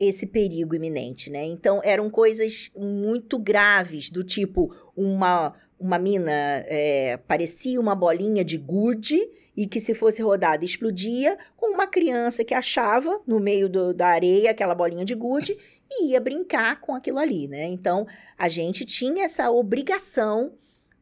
esse 0.00 0.26
perigo 0.26 0.74
iminente, 0.74 1.30
né? 1.30 1.44
Então, 1.44 1.80
eram 1.84 2.08
coisas 2.08 2.70
muito 2.74 3.38
graves, 3.38 4.10
do 4.10 4.24
tipo 4.24 4.74
uma 4.96 5.54
uma 5.80 5.98
mina 5.98 6.30
é, 6.66 7.16
parecia 7.26 7.80
uma 7.80 7.94
bolinha 7.94 8.44
de 8.44 8.58
gude 8.58 9.18
e 9.56 9.66
que 9.66 9.80
se 9.80 9.94
fosse 9.94 10.20
rodada 10.20 10.62
explodia, 10.62 11.38
com 11.56 11.72
uma 11.72 11.86
criança 11.86 12.44
que 12.44 12.52
achava 12.52 13.18
no 13.26 13.40
meio 13.40 13.66
do, 13.66 13.94
da 13.94 14.08
areia 14.08 14.50
aquela 14.50 14.74
bolinha 14.74 15.06
de 15.06 15.14
gude 15.14 15.56
e 15.90 16.10
ia 16.10 16.20
brincar 16.20 16.82
com 16.82 16.94
aquilo 16.94 17.18
ali, 17.18 17.48
né? 17.48 17.64
Então 17.64 18.06
a 18.36 18.46
gente 18.46 18.84
tinha 18.84 19.24
essa 19.24 19.50
obrigação 19.50 20.52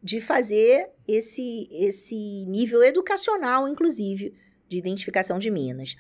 de 0.01 0.21
fazer 0.21 0.91
esse, 1.09 1.69
esse 1.73 2.45
nível 2.47 2.85
educacional, 2.85 3.67
inclusive, 3.67 4.33
de 4.69 4.77
identificação 4.77 5.41
de 5.41 5.51
minas. 5.51 5.97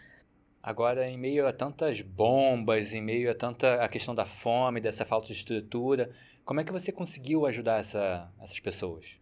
Agora, 0.68 1.08
em 1.08 1.16
meio 1.16 1.46
a 1.46 1.52
tantas 1.52 2.02
bombas, 2.02 2.92
em 2.92 3.00
meio 3.00 3.30
a 3.30 3.34
tanta 3.34 3.76
a 3.76 3.88
questão 3.88 4.14
da 4.14 4.26
fome, 4.26 4.82
dessa 4.82 5.02
falta 5.02 5.28
de 5.28 5.32
estrutura, 5.32 6.10
como 6.44 6.60
é 6.60 6.64
que 6.64 6.70
você 6.70 6.92
conseguiu 6.92 7.46
ajudar 7.46 7.80
essa, 7.80 8.30
essas 8.38 8.60
pessoas? 8.60 9.16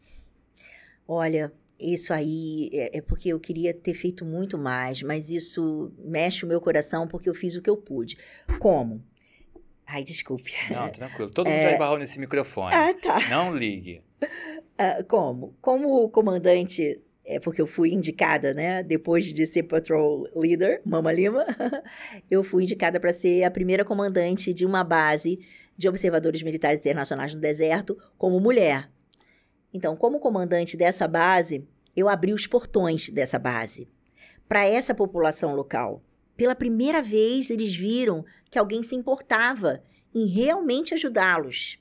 Olha, 1.06 1.52
isso 1.78 2.12
aí 2.12 2.68
é, 2.72 2.98
é, 2.98 3.00
porque 3.00 3.28
eu 3.28 3.38
queria 3.38 3.72
ter 3.72 3.94
feito 3.94 4.24
muito 4.24 4.58
mais, 4.58 5.04
mas 5.04 5.30
isso 5.30 5.92
mexe 5.98 6.44
o 6.44 6.48
meu 6.48 6.60
coração 6.60 7.06
porque 7.06 7.28
eu 7.28 7.34
fiz 7.34 7.54
o 7.54 7.62
que 7.62 7.70
eu 7.70 7.76
pude. 7.76 8.18
Como? 8.58 9.00
Ai, 9.86 10.02
desculpe. 10.02 10.52
Não, 10.68 10.88
tranquilo. 10.90 11.30
Todo 11.30 11.46
mundo 11.46 11.58
é... 11.58 11.62
já 11.62 11.72
esbarrou 11.74 11.96
nesse 11.96 12.18
microfone. 12.18 12.74
Ah, 12.74 12.92
tá. 12.92 13.28
Não 13.28 13.56
ligue. 13.56 14.02
Uh, 14.20 15.04
como? 15.06 15.54
Como 15.60 16.10
comandante, 16.10 17.00
é 17.26 17.40
porque 17.40 17.60
eu 17.60 17.66
fui 17.66 17.92
indicada, 17.92 18.54
né? 18.54 18.82
Depois 18.84 19.24
de 19.24 19.46
ser 19.46 19.64
patrol 19.64 20.28
leader, 20.34 20.80
Mama 20.84 21.12
Lima, 21.12 21.44
eu 22.30 22.44
fui 22.44 22.62
indicada 22.62 23.00
para 23.00 23.12
ser 23.12 23.42
a 23.42 23.50
primeira 23.50 23.84
comandante 23.84 24.54
de 24.54 24.64
uma 24.64 24.84
base 24.84 25.40
de 25.76 25.88
observadores 25.88 26.42
militares 26.42 26.80
internacionais 26.80 27.34
no 27.34 27.40
deserto 27.40 27.98
como 28.16 28.40
mulher. 28.40 28.88
Então, 29.74 29.96
como 29.96 30.20
comandante 30.20 30.76
dessa 30.76 31.08
base, 31.08 31.66
eu 31.96 32.08
abri 32.08 32.32
os 32.32 32.46
portões 32.46 33.10
dessa 33.10 33.38
base 33.38 33.88
para 34.48 34.64
essa 34.64 34.94
população 34.94 35.54
local. 35.54 36.02
Pela 36.36 36.54
primeira 36.54 37.02
vez, 37.02 37.50
eles 37.50 37.74
viram 37.74 38.24
que 38.50 38.58
alguém 38.58 38.82
se 38.82 38.94
importava 38.94 39.82
em 40.14 40.26
realmente 40.26 40.94
ajudá-los. 40.94 41.78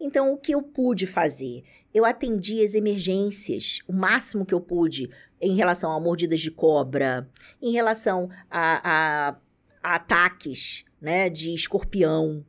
Então, 0.00 0.32
o 0.32 0.36
que 0.36 0.52
eu 0.52 0.62
pude 0.62 1.06
fazer? 1.06 1.62
Eu 1.92 2.04
atendi 2.04 2.62
as 2.62 2.74
emergências, 2.74 3.78
o 3.86 3.92
máximo 3.92 4.44
que 4.44 4.52
eu 4.52 4.60
pude, 4.60 5.08
em 5.40 5.54
relação 5.54 5.92
a 5.92 6.00
mordidas 6.00 6.40
de 6.40 6.50
cobra, 6.50 7.28
em 7.62 7.72
relação 7.72 8.28
a, 8.50 8.80
a, 8.82 9.36
a 9.82 9.94
ataques 9.94 10.84
né, 11.00 11.28
de 11.28 11.54
escorpião, 11.54 12.44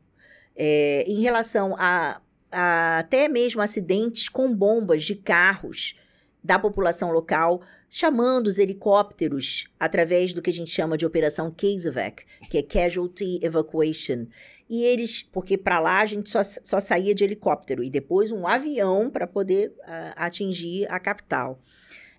é, 0.55 1.03
em 1.07 1.21
relação 1.21 1.75
a, 1.77 2.21
a 2.51 2.99
até 2.99 3.27
mesmo 3.27 3.61
acidentes 3.61 4.29
com 4.29 4.55
bombas 4.55 5.03
de 5.03 5.15
carros 5.15 5.95
da 6.45 6.59
população 6.59 7.11
local, 7.11 7.61
chamando 7.89 8.45
os 8.45 8.59
helicópteros 8.59 9.67
através 9.79 10.31
do 10.31 10.43
que 10.43 10.51
a 10.51 10.53
gente 10.53 10.69
chama 10.69 10.95
de 10.95 11.05
Operação 11.05 11.49
CASEVAC, 11.49 12.23
que 12.51 12.59
é 12.59 12.61
Casualty 12.61 13.39
Evacuation. 13.41 14.27
E 14.69 14.83
eles, 14.83 15.23
porque 15.23 15.57
para 15.57 15.79
lá 15.79 16.01
a 16.01 16.05
gente 16.05 16.29
só, 16.29 16.41
só 16.43 16.79
saía 16.79 17.15
de 17.15 17.23
helicóptero 17.23 17.83
e 17.83 17.89
depois 17.89 18.31
um 18.31 18.47
avião 18.47 19.09
para 19.09 19.25
poder 19.25 19.69
uh, 19.69 20.13
atingir 20.15 20.85
a 20.87 20.99
capital. 20.99 21.59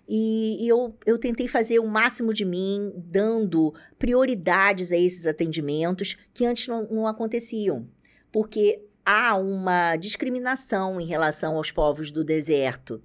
E, 0.05 0.65
e, 0.65 0.67
eu, 0.67 0.93
eu 1.05 1.17
tentei 1.17 1.47
fazer 1.47 1.79
o 1.79 1.87
máximo 1.87 2.33
de 2.33 2.43
mim, 2.43 2.91
dando 2.95 3.73
prioridades 3.97 4.91
a 4.91 4.97
esses 4.97 5.25
atendimentos 5.25 6.17
que 6.33 6.45
antes 6.45 6.67
não, 6.67 6.85
não 6.89 7.07
aconteciam. 7.07 7.87
Porque 8.31 8.81
há 9.05 9.37
uma 9.37 9.95
discriminação 9.95 10.99
em 10.99 11.05
relação 11.05 11.55
aos 11.55 11.71
povos 11.71 12.11
do 12.11 12.25
deserto. 12.25 13.01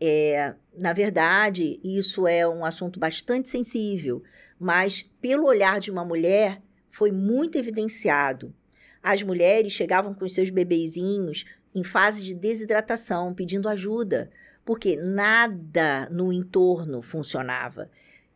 É, 0.00 0.54
na 0.76 0.92
verdade, 0.92 1.80
isso 1.82 2.26
é 2.26 2.46
um 2.46 2.64
assunto 2.64 3.00
bastante 3.00 3.48
sensível, 3.48 4.22
mas 4.58 5.02
pelo 5.20 5.46
olhar 5.46 5.80
de 5.80 5.90
uma 5.90 6.04
mulher 6.04 6.62
foi 6.90 7.10
muito 7.10 7.58
evidenciado. 7.58 8.54
As 9.02 9.22
mulheres 9.22 9.72
chegavam 9.72 10.12
com 10.12 10.28
seus 10.28 10.50
bebezinhos 10.50 11.44
em 11.74 11.82
fase 11.82 12.22
de 12.22 12.34
desidratação, 12.34 13.34
pedindo 13.34 13.68
ajuda, 13.68 14.30
porque 14.64 14.96
nada 14.96 16.08
no 16.10 16.32
entorno 16.32 17.00
funcionava. 17.00 17.90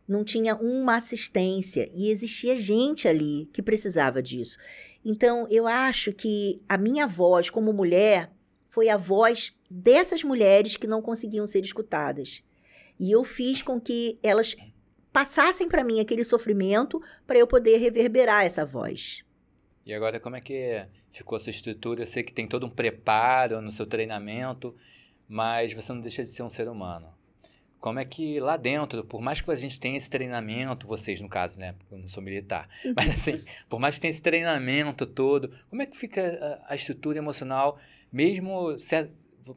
Não 0.07 0.23
tinha 0.23 0.55
uma 0.55 0.95
assistência 0.95 1.89
e 1.93 2.09
existia 2.09 2.57
gente 2.57 3.07
ali 3.07 3.49
que 3.53 3.61
precisava 3.61 4.21
disso. 4.21 4.57
Então, 5.05 5.47
eu 5.49 5.67
acho 5.67 6.11
que 6.11 6.61
a 6.67 6.77
minha 6.77 7.07
voz 7.07 7.49
como 7.49 7.71
mulher 7.71 8.31
foi 8.73 8.89
a 8.89 8.97
voz 8.97 9.55
dessas 9.69 10.23
mulheres 10.23 10.75
que 10.75 10.87
não 10.87 10.99
conseguiam 10.99 11.45
ser 11.45 11.63
escutadas. 11.63 12.43
E 12.99 13.11
eu 13.11 13.23
fiz 13.23 13.61
com 13.61 13.79
que 13.79 14.17
elas 14.23 14.55
passassem 15.11 15.69
para 15.69 15.83
mim 15.83 15.99
aquele 15.99 16.23
sofrimento 16.23 16.99
para 17.27 17.37
eu 17.37 17.45
poder 17.45 17.77
reverberar 17.77 18.45
essa 18.45 18.65
voz. 18.65 19.23
E 19.85 19.93
agora, 19.93 20.19
como 20.19 20.37
é 20.37 20.41
que 20.41 20.87
ficou 21.11 21.35
a 21.35 21.39
sua 21.39 21.51
estrutura? 21.51 22.01
Eu 22.01 22.07
sei 22.07 22.23
que 22.23 22.33
tem 22.33 22.47
todo 22.47 22.65
um 22.65 22.69
preparo 22.69 23.61
no 23.61 23.71
seu 23.71 23.85
treinamento, 23.85 24.75
mas 25.27 25.71
você 25.71 25.93
não 25.93 26.01
deixa 26.01 26.23
de 26.23 26.31
ser 26.31 26.41
um 26.41 26.49
ser 26.49 26.67
humano. 26.67 27.13
Como 27.79 27.99
é 27.99 28.05
que 28.05 28.39
lá 28.39 28.57
dentro, 28.57 29.03
por 29.03 29.21
mais 29.21 29.39
que 29.39 29.51
a 29.51 29.55
gente 29.55 29.79
tenha 29.79 29.99
esse 29.99 30.09
treinamento, 30.09 30.87
vocês 30.87 31.21
no 31.21 31.29
caso, 31.29 31.59
né? 31.59 31.73
Porque 31.73 31.93
eu 31.93 31.99
não 31.99 32.07
sou 32.07 32.23
militar, 32.23 32.67
mas 32.97 33.09
assim, 33.11 33.43
por 33.69 33.79
mais 33.79 33.95
que 33.95 34.01
tenha 34.01 34.09
esse 34.09 34.23
treinamento 34.23 35.05
todo, 35.05 35.51
como 35.69 35.83
é 35.83 35.85
que 35.85 35.95
fica 35.95 36.39
a, 36.67 36.73
a 36.73 36.75
estrutura 36.75 37.19
emocional 37.19 37.77
mesmo 38.13 38.77
se, 38.77 39.09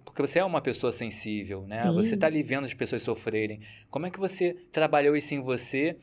porque 0.05 0.23
você 0.23 0.39
é 0.39 0.45
uma 0.45 0.61
pessoa 0.61 0.93
sensível, 0.93 1.67
né? 1.67 1.83
Sim. 1.83 1.95
Você 1.95 2.15
está 2.15 2.27
ali 2.27 2.43
vendo 2.43 2.65
as 2.65 2.75
pessoas 2.75 3.03
sofrerem. 3.03 3.61
Como 3.91 4.07
é 4.07 4.11
que 4.11 4.19
você 4.19 4.55
trabalhou 4.73 5.15
isso 5.15 5.35
em 5.35 5.41
você 5.41 5.97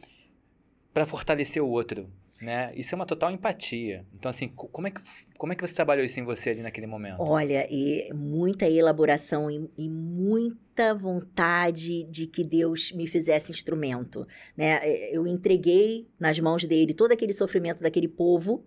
para 0.94 1.06
fortalecer 1.06 1.62
o 1.62 1.68
outro, 1.68 2.08
né? 2.40 2.72
Isso 2.76 2.94
é 2.94 2.96
uma 2.96 3.06
total 3.06 3.32
empatia. 3.32 4.06
Então, 4.14 4.30
assim, 4.30 4.48
como 4.48 4.88
é 4.88 4.92
que, 4.92 5.02
como 5.38 5.52
é 5.52 5.56
que 5.56 5.68
você 5.68 5.74
trabalhou 5.74 6.06
isso 6.06 6.20
em 6.20 6.24
você 6.24 6.52
ali 6.52 6.62
naquele 6.62 6.88
momento? 6.88 7.18
Olha, 7.20 7.68
e 7.70 8.10
muita 8.14 8.70
elaboração 8.70 9.50
e, 9.50 9.70
e 9.78 9.90
muita 9.90 10.94
vontade 10.94 12.04
de 12.06 12.28
que 12.28 12.44
Deus 12.44 12.92
me 12.92 13.08
fizesse 13.08 13.52
instrumento, 13.52 14.28
né? 14.56 14.80
Eu 15.12 15.26
entreguei 15.26 16.08
nas 16.20 16.40
mãos 16.40 16.64
dele 16.66 16.94
todo 16.94 17.12
aquele 17.12 17.34
sofrimento 17.34 17.82
daquele 17.82 18.08
povo 18.08 18.64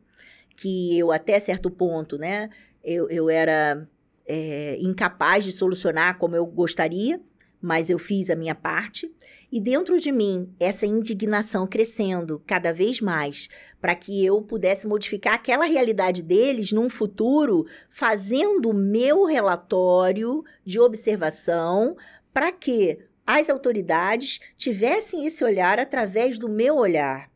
que 0.57 0.99
eu 0.99 1.13
até 1.13 1.39
certo 1.39 1.71
ponto, 1.71 2.19
né? 2.19 2.49
Eu, 2.87 3.11
eu 3.11 3.29
era 3.29 3.87
é, 4.25 4.79
incapaz 4.81 5.45
de 5.45 5.51
solucionar 5.51 6.19
como 6.19 6.37
eu 6.37 6.47
gostaria, 6.47 7.21
mas 7.61 7.91
eu 7.91 7.99
fiz 7.99 8.31
a 8.31 8.37
minha 8.37 8.55
parte. 8.55 9.11
E 9.51 9.61
dentro 9.61 9.99
de 9.99 10.13
mim, 10.13 10.55
essa 10.61 10.87
indignação 10.87 11.67
crescendo 11.67 12.41
cada 12.47 12.73
vez 12.73 13.01
mais, 13.01 13.49
para 13.81 13.95
que 13.95 14.25
eu 14.25 14.41
pudesse 14.41 14.87
modificar 14.87 15.35
aquela 15.35 15.65
realidade 15.65 16.23
deles 16.23 16.71
num 16.71 16.89
futuro, 16.89 17.67
fazendo 17.91 18.71
o 18.71 18.75
meu 18.75 19.25
relatório 19.25 20.45
de 20.65 20.79
observação, 20.79 21.97
para 22.33 22.53
que 22.53 22.99
as 23.27 23.51
autoridades 23.51 24.39
tivessem 24.57 25.27
esse 25.27 25.43
olhar 25.43 25.81
através 25.81 26.39
do 26.39 26.49
meu 26.49 26.77
olhar. 26.77 27.29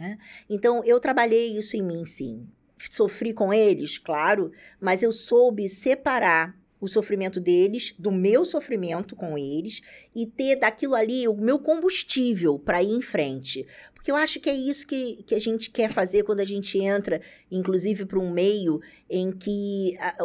Né? 0.00 0.18
Então, 0.50 0.82
eu 0.84 0.98
trabalhei 0.98 1.56
isso 1.56 1.76
em 1.76 1.82
mim, 1.82 2.04
sim 2.04 2.48
sofri 2.78 3.32
com 3.32 3.52
eles, 3.52 3.98
claro, 3.98 4.52
mas 4.80 5.02
eu 5.02 5.12
soube 5.12 5.68
separar 5.68 6.56
o 6.78 6.86
sofrimento 6.86 7.40
deles 7.40 7.94
do 7.98 8.12
meu 8.12 8.44
sofrimento 8.44 9.16
com 9.16 9.36
eles 9.38 9.80
e 10.14 10.26
ter 10.26 10.56
daquilo 10.56 10.94
ali 10.94 11.26
o 11.26 11.34
meu 11.34 11.58
combustível 11.58 12.58
para 12.58 12.82
ir 12.82 12.90
em 12.90 13.00
frente. 13.00 13.66
Porque 13.94 14.10
eu 14.10 14.16
acho 14.16 14.38
que 14.38 14.50
é 14.50 14.54
isso 14.54 14.86
que, 14.86 15.22
que 15.22 15.34
a 15.34 15.40
gente 15.40 15.70
quer 15.70 15.90
fazer 15.90 16.22
quando 16.22 16.40
a 16.40 16.44
gente 16.44 16.78
entra, 16.78 17.20
inclusive, 17.50 18.04
para 18.04 18.18
um 18.18 18.30
meio 18.30 18.80
em 19.08 19.32
que 19.32 19.96
a, 19.98 20.16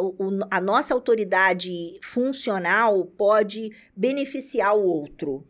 a 0.50 0.60
nossa 0.60 0.92
autoridade 0.92 1.98
funcional 2.02 3.06
pode 3.06 3.72
beneficiar 3.96 4.76
o 4.76 4.84
outro 4.84 5.46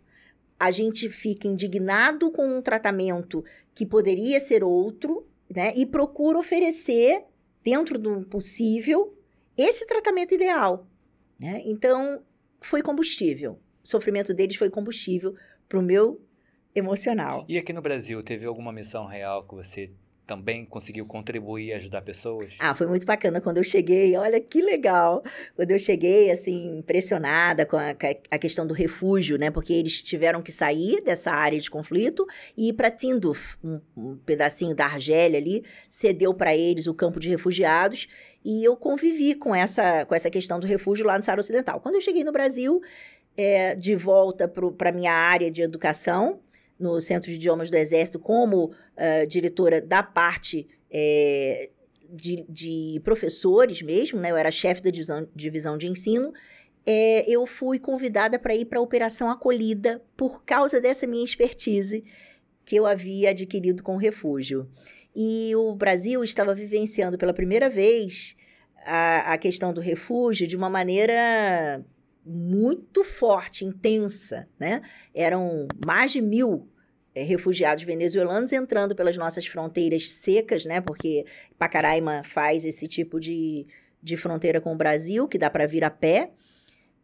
a 0.63 0.71
gente 0.71 1.11
fica 1.11 1.49
indignado 1.49 2.31
com 2.31 2.47
um 2.47 2.63
tratamento 2.63 3.45
que 3.75 3.85
poderia 3.85 4.39
ser 4.39 4.63
outro 4.63 5.27
né? 5.55 5.73
E 5.77 5.85
procura 5.85 6.39
oferecer, 6.39 7.25
dentro 7.63 7.99
do 7.99 8.27
possível, 8.27 9.17
esse 9.57 9.87
tratamento 9.87 10.35
ideal. 10.35 10.87
Né? 11.39 11.63
Então, 11.65 12.23
foi 12.61 12.83
combustível. 12.83 13.59
O 13.83 13.89
sofrimento 13.89 14.33
deles 14.33 14.57
foi 14.57 14.71
combustível 14.71 15.35
para 15.69 15.79
o 15.79 15.83
meu 15.83 16.21
emocional. 16.75 17.45
E 17.49 17.59
aqui 17.59 17.73
no 17.73 17.83
Brasil, 17.83 18.23
teve 18.23 18.47
alguma 18.47 18.73
missão 18.73 19.05
real 19.05 19.47
que 19.47 19.55
você 19.55 19.93
também 20.27 20.65
conseguiu 20.65 21.05
contribuir 21.05 21.67
e 21.67 21.73
ajudar 21.73 22.03
pessoas? 22.03 22.55
Ah, 22.59 22.75
foi 22.75 22.87
muito 22.87 23.05
bacana 23.05 23.41
quando 23.41 23.59
eu 23.59 23.65
cheguei. 23.65 24.17
Olha 24.17 24.41
que 24.41 24.63
legal. 24.63 25.23
Quando 25.57 25.71
eu 25.71 25.79
cheguei, 25.79 26.31
assim, 26.31 26.79
impressionada 26.79 27.67
com 27.67 27.77
a, 27.77 27.95
a 28.31 28.39
questão 28.39 28.67
do 28.67 28.73
refúgio, 28.73 29.37
né? 29.37 29.51
Porque 29.51 29.73
eles 29.73 30.03
tiveram 30.03 30.41
que 30.41 30.53
sair 30.53 31.03
dessa 31.03 31.33
área 31.33 31.59
de 31.59 31.71
conflito 31.71 32.27
e 32.57 32.69
ir 32.69 32.73
para 32.75 32.91
Tinduf, 32.91 33.57
um, 33.63 33.81
um, 33.97 34.17
pedacinho 34.17 34.75
da 34.75 34.87
Argélia 34.87 35.39
ali, 35.39 35.65
cedeu 35.89 36.33
para 36.33 36.57
eles 36.57 36.87
o 36.87 36.95
campo 36.95 37.19
de 37.19 37.29
refugiados. 37.29 38.07
E 38.45 38.65
eu 38.65 38.77
convivi 38.77 39.35
com 39.35 39.55
essa, 39.55 40.05
com 40.07 40.15
essa 40.15 40.31
questão 40.31 40.59
do 40.61 40.67
refúgio 40.67 41.05
lá 41.05 41.17
no 41.17 41.25
Saara 41.25 41.41
Ocidental. 41.41 41.81
Quando 41.81 41.97
eu 41.97 42.01
cheguei 42.01 42.25
no 42.25 42.33
Brasil, 42.33 42.81
é, 43.37 43.75
de 43.75 43.97
volta 43.97 44.47
para 44.47 44.93
minha 44.93 45.13
área 45.13 45.51
de 45.51 45.63
educação, 45.63 46.41
no 46.83 47.01
Centro 47.01 47.31
de 47.31 47.37
Idiomas 47.37 47.71
do 47.71 47.77
Exército 47.77 48.19
como 48.19 48.67
uh, 48.67 49.27
diretora 49.29 49.81
da 49.81 50.03
parte 50.03 50.67
é, 50.91 51.71
de, 52.11 52.45
de, 52.49 53.01
professores 53.05 53.81
mesmo, 53.81 54.21
né? 54.21 54.31
Eu 54.31 54.37
era 54.37 54.51
chefe 54.51 54.83
da 54.83 54.91
divisão, 54.91 55.29
divisão 55.35 55.79
de 55.79 55.87
ensino. 55.87 56.33
É, 56.85 57.25
eu 57.31 57.47
fui 57.47 57.79
convidada 57.79 58.39
para 58.39 58.55
ir 58.55 58.65
para 58.65 58.79
a 58.79 58.83
Operação 58.83 59.31
Acolhida 59.31 60.03
por 60.17 60.45
causa 60.45 60.81
dessa 60.81 61.07
minha 61.07 61.25
expertise 61.25 62.05
que 62.65 62.77
eu 62.77 62.85
havia 62.85 63.31
adquirido 63.31 63.83
com 63.83 63.95
o 63.95 63.99
refúgio. 63.99 64.69
E 65.15 65.55
o 65.55 65.75
Brasil 65.75 66.25
estava 66.25 66.55
vivenciando 66.55 67.17
pela 67.17 67.33
primeira 67.33 67.71
vez 67.71 68.37
a, 68.85 69.33
a 69.33 69.39
questão 69.39 69.73
do 69.73 69.81
refúgio 69.81 70.47
de 70.47 70.57
uma 70.57 70.69
maneira 70.69 71.85
muito 72.25 73.03
forte, 73.05 73.65
intensa, 73.65 74.49
né? 74.59 74.83
Eram 75.15 75.67
mais 75.85 76.13
de 76.13 76.21
mil 76.21 76.69
é, 77.15 77.23
refugiados 77.23 77.85
venezuelanos 77.85 78.53
entrando 78.53 78.95
pelas 78.95 79.17
nossas 79.17 79.47
fronteiras 79.47 80.11
secas, 80.11 80.65
né? 80.65 80.81
Porque 80.81 81.27
Pacaraima 81.59 82.23
faz 82.25 82.65
esse 82.65 82.87
tipo 82.87 83.21
de, 83.21 83.67
de 84.03 84.17
fronteira 84.17 84.61
com 84.61 84.73
o 84.73 84.77
Brasil, 84.77 85.29
que 85.29 85.39
dá 85.39 85.51
para 85.51 85.67
vir 85.67 85.85
a 85.85 85.91
pé. 85.91 86.31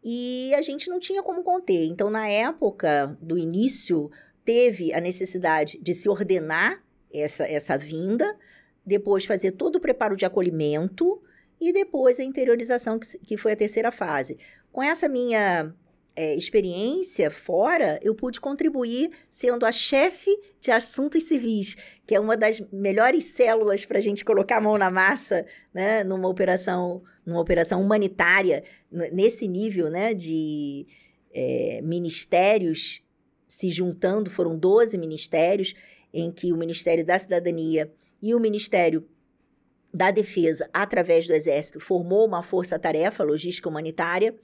E 0.03 0.53
a 0.55 0.61
gente 0.61 0.89
não 0.89 0.99
tinha 0.99 1.21
como 1.21 1.43
conter. 1.43 1.85
Então, 1.85 2.09
na 2.09 2.27
época 2.27 3.17
do 3.21 3.37
início, 3.37 4.09
teve 4.45 4.93
a 4.93 5.01
necessidade 5.01 5.77
de 5.81 5.93
se 5.93 6.09
ordenar 6.09 6.81
essa, 7.13 7.45
essa 7.45 7.77
vinda, 7.77 8.37
depois 8.85 9.25
fazer 9.25 9.51
todo 9.51 9.75
o 9.75 9.79
preparo 9.79 10.15
de 10.15 10.25
acolhimento 10.25 11.21
e 11.59 11.73
depois 11.73 12.19
a 12.19 12.23
interiorização, 12.23 12.97
que, 12.97 13.17
que 13.19 13.37
foi 13.37 13.51
a 13.51 13.55
terceira 13.55 13.91
fase. 13.91 14.37
Com 14.71 14.83
essa 14.83 15.09
minha 15.09 15.73
é, 16.15 16.35
experiência 16.35 17.31
fora, 17.31 17.99
eu 18.03 18.13
pude 18.13 18.41
contribuir 18.41 19.09
sendo 19.29 19.65
a 19.65 19.71
chefe 19.71 20.29
de 20.59 20.69
assuntos 20.69 21.23
civis, 21.23 21.77
que 22.05 22.13
é 22.13 22.19
uma 22.19 22.35
das 22.35 22.59
melhores 22.71 23.23
células 23.25 23.85
para 23.85 23.99
a 23.99 24.01
gente 24.01 24.25
colocar 24.25 24.57
a 24.57 24.61
mão 24.61 24.77
na 24.77 24.91
massa, 24.91 25.45
né, 25.73 26.03
numa 26.03 26.27
operação, 26.27 27.01
numa 27.25 27.39
operação 27.39 27.81
humanitária, 27.81 28.63
nesse 28.91 29.47
nível, 29.47 29.89
né, 29.89 30.13
de 30.13 30.85
é, 31.33 31.79
ministérios 31.83 33.01
se 33.47 33.71
juntando, 33.71 34.29
foram 34.29 34.57
12 34.57 34.97
ministérios, 34.97 35.73
em 36.13 36.31
que 36.31 36.51
o 36.51 36.57
Ministério 36.57 37.05
da 37.05 37.17
Cidadania 37.17 37.91
e 38.21 38.35
o 38.35 38.39
Ministério 38.39 39.07
da 39.93 40.11
Defesa, 40.11 40.69
através 40.73 41.27
do 41.27 41.33
Exército, 41.33 41.79
formou 41.79 42.27
uma 42.27 42.43
força-tarefa 42.43 43.23
logística 43.23 43.67
humanitária 43.67 44.35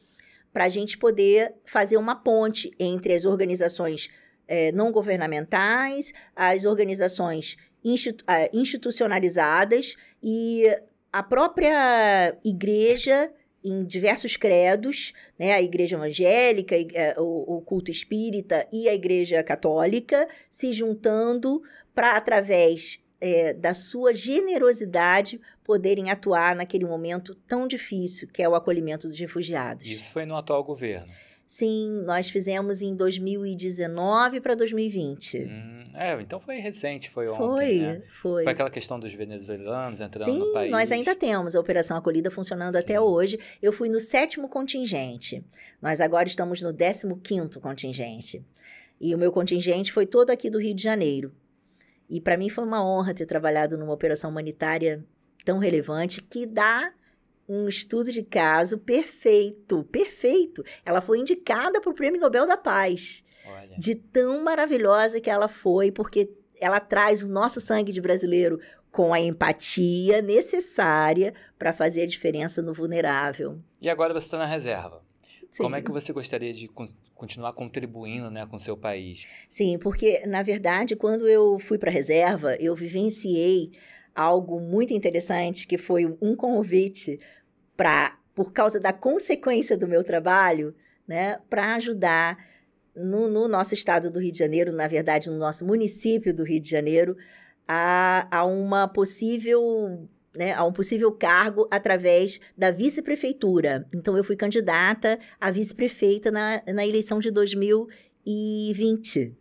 para 0.56 0.64
a 0.64 0.70
gente 0.70 0.98
poder 0.98 1.54
fazer 1.66 1.98
uma 1.98 2.16
ponte 2.16 2.72
entre 2.80 3.14
as 3.14 3.26
organizações 3.26 4.10
é, 4.48 4.72
não 4.72 4.90
governamentais, 4.90 6.14
as 6.34 6.64
organizações 6.64 7.58
institu 7.84 8.24
uh, 8.24 8.50
institucionalizadas 8.58 9.98
e 10.24 10.64
a 11.12 11.22
própria 11.22 12.38
igreja 12.42 13.30
em 13.62 13.84
diversos 13.84 14.38
credos, 14.38 15.12
né, 15.38 15.52
a 15.52 15.62
igreja 15.62 15.98
evangélica, 15.98 16.74
é, 16.94 17.16
o, 17.18 17.58
o 17.58 17.62
culto 17.62 17.92
espírita 17.92 18.66
e 18.72 18.88
a 18.88 18.94
igreja 18.94 19.44
católica 19.44 20.26
se 20.50 20.72
juntando 20.72 21.62
para, 21.94 22.16
através 22.16 23.04
é, 23.20 23.54
da 23.54 23.74
sua 23.74 24.14
generosidade, 24.14 25.40
poderem 25.64 26.10
atuar 26.10 26.56
naquele 26.56 26.86
momento 26.86 27.36
tão 27.48 27.68
difícil 27.68 28.28
que 28.28 28.42
é 28.42 28.50
o 28.50 28.56
acolhimento 28.56 29.08
dos 29.08 29.20
refugiados. 29.20 29.86
Isso 29.86 30.12
foi 30.12 30.26
no 30.26 30.36
atual 30.36 30.64
governo. 30.64 31.12
Sim, 31.48 32.02
nós 32.06 32.30
fizemos 32.30 32.82
em 32.82 32.96
2019 32.96 34.42
para 34.42 34.56
2020. 34.56 35.38
Hum, 35.38 35.84
é, 35.94 36.20
então 36.20 36.40
foi 36.40 36.58
recente, 36.58 37.10
foi 37.10 37.30
ontem. 37.30 37.46
Foi, 37.46 37.78
né? 37.78 38.02
foi. 38.22 38.44
Foi 38.44 38.52
aquela 38.52 38.70
questão 38.70 39.00
dos 39.00 39.14
venezuelanos 39.14 40.02
entrando 40.02 40.32
Sim, 40.32 40.40
no 40.40 40.54
país. 40.54 40.72
nós 40.72 40.92
ainda 40.92 41.16
temos 41.16 41.56
a 41.56 41.60
Operação 41.60 41.96
Acolhida 41.96 42.32
funcionando 42.32 42.74
Sim. 42.74 42.80
até 42.80 43.00
hoje. 43.00 43.40
Eu 43.62 43.72
fui 43.72 43.90
no 43.90 44.00
sétimo 44.00 44.50
contingente. 44.50 45.44
Nós 45.82 46.02
agora 46.02 46.28
estamos 46.28 46.62
no 46.64 46.74
15 46.74 47.16
quinto 47.22 47.60
contingente. 47.60 48.44
E 49.00 49.14
o 49.14 49.18
meu 49.18 49.32
contingente 49.32 49.94
foi 49.94 50.06
todo 50.06 50.32
aqui 50.32 50.50
do 50.50 50.60
Rio 50.60 50.74
de 50.74 50.82
Janeiro. 50.82 51.32
E 52.10 52.22
para 52.22 52.38
mim 52.38 52.50
foi 52.50 52.64
uma 52.64 52.86
honra 52.86 53.14
ter 53.14 53.26
trabalhado 53.26 53.78
numa 53.78 53.94
operação 53.94 54.30
humanitária 54.30 55.04
tão 55.44 55.58
relevante 55.58 56.22
que 56.22 56.46
dá 56.46 56.92
um 57.48 57.68
estudo 57.68 58.12
de 58.12 58.24
caso 58.24 58.78
perfeito, 58.80 59.84
perfeito. 59.86 60.64
Ela 60.86 61.02
foi 61.02 61.20
indicada 61.20 61.80
para 61.80 61.92
o 61.92 61.96
Prêmio 61.96 62.20
Nobel 62.20 62.48
da 62.48 62.58
Paz. 62.58 63.24
Olha. 63.46 63.78
De 63.78 63.96
tão 63.96 64.44
maravilhosa 64.44 65.22
que 65.22 65.30
ela 65.30 65.48
foi, 65.48 65.92
porque 65.92 66.32
ela 66.60 66.80
traz 66.80 67.22
o 67.22 67.28
nosso 67.28 67.62
sangue 67.62 67.92
de 67.92 68.02
brasileiro 68.02 68.60
com 68.92 69.14
a 69.14 69.20
empatia 69.20 70.22
necessária 70.22 71.34
para 71.60 71.74
fazer 71.74 72.04
a 72.04 72.08
diferença 72.08 72.62
no 72.62 72.74
vulnerável. 72.74 73.60
E 73.82 73.90
agora 73.90 74.14
você 74.14 74.26
está 74.26 74.38
na 74.38 74.46
reserva. 74.46 75.04
Sim. 75.56 75.64
Como 75.64 75.76
é 75.78 75.82
que 75.82 75.90
você 75.90 76.12
gostaria 76.12 76.52
de 76.52 76.68
con- 76.68 76.84
continuar 77.14 77.54
contribuindo 77.54 78.30
né, 78.30 78.46
com 78.46 78.58
o 78.58 78.60
seu 78.60 78.76
país? 78.76 79.26
Sim, 79.48 79.80
porque, 79.80 80.22
na 80.28 80.44
verdade, 80.44 80.98
quando 80.98 81.30
eu 81.30 81.58
fui 81.60 81.78
para 81.78 81.90
a 81.90 81.94
reserva, 81.94 82.58
eu 82.60 82.76
vivenciei 82.76 83.72
algo 84.14 84.60
muito 84.60 84.94
interessante, 84.94 85.66
que 85.66 85.78
foi 85.78 86.06
um 86.22 86.36
convite 86.36 87.18
para, 87.78 88.20
por 88.34 88.52
causa 88.52 88.82
da 88.82 88.92
consequência 88.92 89.78
do 89.78 89.88
meu 89.88 90.04
trabalho, 90.04 90.74
né, 91.08 91.40
para 91.50 91.76
ajudar 91.76 92.38
no, 92.94 93.30
no 93.30 93.48
nosso 93.48 93.74
estado 93.74 94.12
do 94.12 94.20
Rio 94.20 94.34
de 94.34 94.40
Janeiro, 94.40 94.74
na 94.74 94.90
verdade, 94.90 95.30
no 95.30 95.38
nosso 95.38 95.66
município 95.66 96.34
do 96.34 96.44
Rio 96.44 96.60
de 96.60 96.70
Janeiro, 96.70 97.16
a, 97.66 98.28
a 98.30 98.44
uma 98.44 98.90
possível 98.90 100.06
né, 100.36 100.54
a 100.54 100.64
um 100.64 100.72
possível 100.72 101.12
cargo 101.12 101.68
através 101.72 102.40
da 102.58 102.72
vice-prefeitura. 102.72 103.88
Então, 103.94 104.18
eu 104.18 104.24
fui 104.24 104.36
candidata 104.36 105.20
a 105.40 105.52
vice-prefeita 105.52 106.32
na, 106.32 106.62
na 106.68 106.86
eleição 106.86 107.20
de 107.20 107.32
2020. 107.32 109.34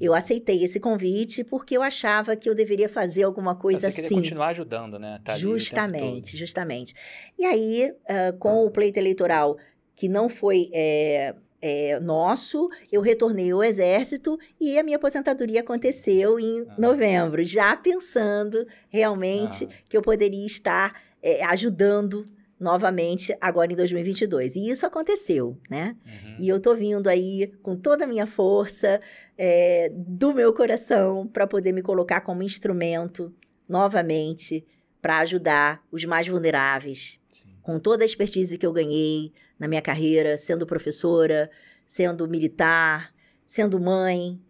Eu 0.00 0.14
aceitei 0.14 0.62
esse 0.62 0.78
convite 0.78 1.42
porque 1.42 1.76
eu 1.76 1.82
achava 1.82 2.36
que 2.36 2.48
eu 2.48 2.54
deveria 2.54 2.88
fazer 2.88 3.24
alguma 3.24 3.56
coisa 3.56 3.90
você 3.90 3.96
queria 3.96 4.06
assim. 4.06 4.14
continuar 4.14 4.48
ajudando, 4.48 4.98
né? 4.98 5.20
Tá 5.24 5.36
Justamente, 5.36 6.36
justamente. 6.36 6.94
E 7.36 7.44
aí, 7.44 7.92
ah, 8.08 8.32
com 8.38 8.64
o 8.64 8.70
pleito 8.70 8.98
eleitoral 8.98 9.56
que 9.96 10.08
não 10.08 10.28
foi 10.28 10.70
é, 10.72 11.34
é, 11.60 11.98
nosso, 12.00 12.68
eu 12.92 13.00
retornei 13.00 13.50
ao 13.50 13.62
Exército 13.64 14.38
e 14.60 14.78
a 14.78 14.82
minha 14.82 14.96
aposentadoria 14.96 15.60
aconteceu 15.60 16.38
em 16.38 16.66
Ah. 16.68 16.74
novembro, 16.78 17.42
já 17.44 17.76
pensando 17.76 18.66
realmente 18.88 19.64
Ah. 19.64 19.68
que 19.88 19.96
eu 19.96 20.02
poderia 20.02 20.46
estar 20.46 21.00
é, 21.22 21.42
ajudando 21.44 22.28
novamente 22.60 23.36
agora 23.40 23.72
em 23.72 23.76
2022. 23.76 24.54
E 24.56 24.68
isso 24.68 24.84
aconteceu, 24.86 25.58
né? 25.70 25.96
Uhum. 26.06 26.36
E 26.40 26.48
eu 26.48 26.60
tô 26.60 26.74
vindo 26.74 27.08
aí 27.08 27.52
com 27.62 27.76
toda 27.76 28.04
a 28.04 28.06
minha 28.06 28.26
força 28.26 29.00
é, 29.36 29.90
do 29.94 30.32
meu 30.34 30.52
coração 30.52 31.26
para 31.26 31.46
poder 31.46 31.72
me 31.72 31.82
colocar 31.82 32.20
como 32.20 32.42
instrumento 32.42 33.32
novamente 33.68 34.64
para 35.00 35.18
ajudar 35.18 35.82
os 35.92 36.04
mais 36.04 36.26
vulneráveis, 36.26 37.18
Sim. 37.30 37.48
com 37.62 37.78
toda 37.78 38.02
a 38.02 38.06
expertise 38.06 38.58
que 38.58 38.66
eu 38.66 38.72
ganhei 38.72 39.32
na 39.58 39.66
minha 39.68 39.82
carreira, 39.82 40.38
sendo 40.38 40.66
professora, 40.66 41.50
sendo 41.86 42.28
militar, 42.28 43.14
sendo 43.44 43.80
mãe, 43.80 44.40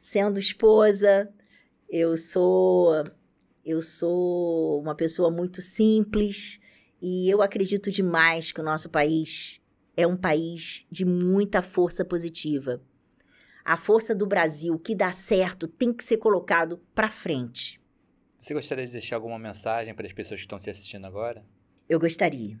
sendo 0.00 0.40
esposa. 0.40 1.30
Eu 1.88 2.16
sou 2.16 3.04
eu 3.64 3.82
sou 3.82 4.80
uma 4.80 4.94
pessoa 4.94 5.30
muito 5.30 5.60
simples 5.60 6.60
e 7.02 7.28
eu 7.28 7.42
acredito 7.42 7.90
demais 7.90 8.52
que 8.52 8.60
o 8.60 8.64
nosso 8.64 8.88
país 8.88 9.60
é 9.96 10.06
um 10.06 10.16
país 10.16 10.86
de 10.90 11.04
muita 11.04 11.60
força 11.62 12.04
positiva. 12.04 12.80
A 13.64 13.76
força 13.76 14.14
do 14.14 14.26
Brasil 14.26 14.78
que 14.78 14.94
dá 14.94 15.10
certo 15.10 15.66
tem 15.66 15.92
que 15.92 16.04
ser 16.04 16.18
colocado 16.18 16.80
para 16.94 17.10
frente. 17.10 17.80
Você 18.38 18.54
gostaria 18.54 18.86
de 18.86 18.92
deixar 18.92 19.16
alguma 19.16 19.38
mensagem 19.38 19.92
para 19.92 20.06
as 20.06 20.12
pessoas 20.12 20.38
que 20.38 20.44
estão 20.46 20.58
te 20.58 20.70
assistindo 20.70 21.04
agora? 21.04 21.44
Eu 21.88 21.98
gostaria. 21.98 22.60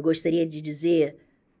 Eu 0.00 0.04
gostaria 0.04 0.46
de 0.46 0.62
dizer 0.62 1.18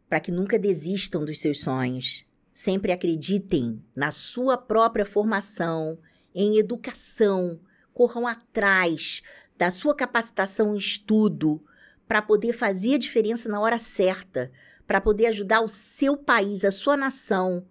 para 0.08 0.18
que 0.18 0.32
nunca 0.32 0.58
desistam 0.58 1.26
dos 1.26 1.38
seus 1.40 1.60
sonhos. 1.60 2.24
Sempre 2.54 2.90
acreditem 2.90 3.84
na 3.94 4.10
sua 4.10 4.56
própria 4.56 5.04
formação, 5.04 5.98
em 6.34 6.56
educação, 6.56 7.60
corram 7.92 8.26
atrás 8.26 9.22
da 9.58 9.70
sua 9.70 9.94
capacitação 9.94 10.74
em 10.74 10.78
estudo 10.78 11.62
para 12.08 12.22
poder 12.22 12.54
fazer 12.54 12.94
a 12.94 12.98
diferença 12.98 13.46
na 13.46 13.60
hora 13.60 13.76
certa, 13.76 14.50
para 14.86 15.02
poder 15.02 15.26
ajudar 15.26 15.60
o 15.60 15.68
seu 15.68 16.16
país, 16.16 16.64
a 16.64 16.70
sua 16.70 16.96
nação 16.96 17.66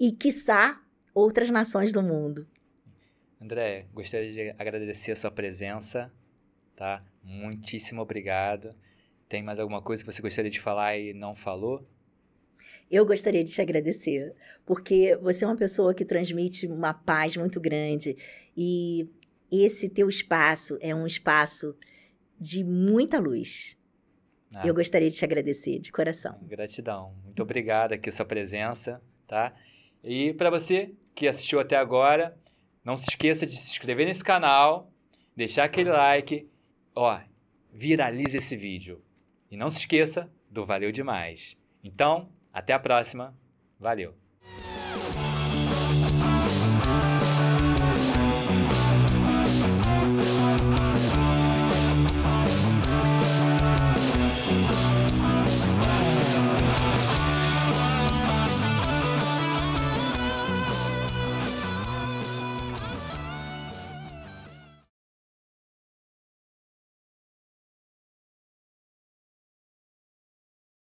e, 0.00 0.10
quiçá, 0.10 0.80
outras 1.12 1.50
nações 1.50 1.92
do 1.92 2.02
mundo. 2.02 2.48
André, 3.38 3.84
gostaria 3.92 4.32
de 4.32 4.54
agradecer 4.58 5.12
a 5.12 5.16
sua 5.16 5.30
presença, 5.30 6.10
tá? 6.74 7.04
Muitíssimo 7.22 8.00
obrigado. 8.00 8.74
Tem 9.28 9.42
mais 9.42 9.58
alguma 9.58 9.82
coisa 9.82 10.02
que 10.02 10.10
você 10.10 10.22
gostaria 10.22 10.50
de 10.50 10.60
falar 10.60 10.96
e 10.96 11.12
não 11.12 11.34
falou? 11.34 11.86
Eu 12.90 13.04
gostaria 13.04 13.44
de 13.44 13.52
te 13.52 13.60
agradecer, 13.60 14.34
porque 14.64 15.14
você 15.16 15.44
é 15.44 15.48
uma 15.48 15.56
pessoa 15.56 15.92
que 15.94 16.04
transmite 16.06 16.66
uma 16.66 16.94
paz 16.94 17.36
muito 17.36 17.60
grande 17.60 18.16
e 18.56 19.06
esse 19.52 19.88
teu 19.90 20.08
espaço 20.08 20.78
é 20.80 20.94
um 20.94 21.06
espaço 21.06 21.76
de 22.40 22.64
muita 22.64 23.18
luz. 23.18 23.76
Ah, 24.54 24.66
Eu 24.66 24.74
gostaria 24.74 25.10
de 25.10 25.16
te 25.16 25.24
agradecer 25.24 25.78
de 25.78 25.92
coração. 25.92 26.38
Gratidão. 26.44 27.14
Muito 27.22 27.42
obrigado 27.42 27.92
aqui 27.92 28.10
sua 28.10 28.24
presença, 28.24 29.02
tá? 29.26 29.54
E 30.02 30.32
para 30.32 30.48
você 30.48 30.94
que 31.14 31.28
assistiu 31.28 31.60
até 31.60 31.76
agora, 31.76 32.34
não 32.82 32.96
se 32.96 33.10
esqueça 33.10 33.44
de 33.44 33.52
se 33.52 33.72
inscrever 33.72 34.06
nesse 34.06 34.24
canal, 34.24 34.90
deixar 35.36 35.64
aquele 35.64 35.90
like, 35.90 36.48
ó, 36.94 37.20
viralize 37.70 38.38
esse 38.38 38.56
vídeo. 38.56 39.02
E 39.50 39.56
não 39.56 39.70
se 39.70 39.80
esqueça 39.80 40.30
do 40.50 40.64
valeu 40.64 40.92
demais. 40.92 41.56
Então, 41.82 42.28
até 42.52 42.72
a 42.72 42.78
próxima. 42.78 43.36
Valeu. 43.78 44.14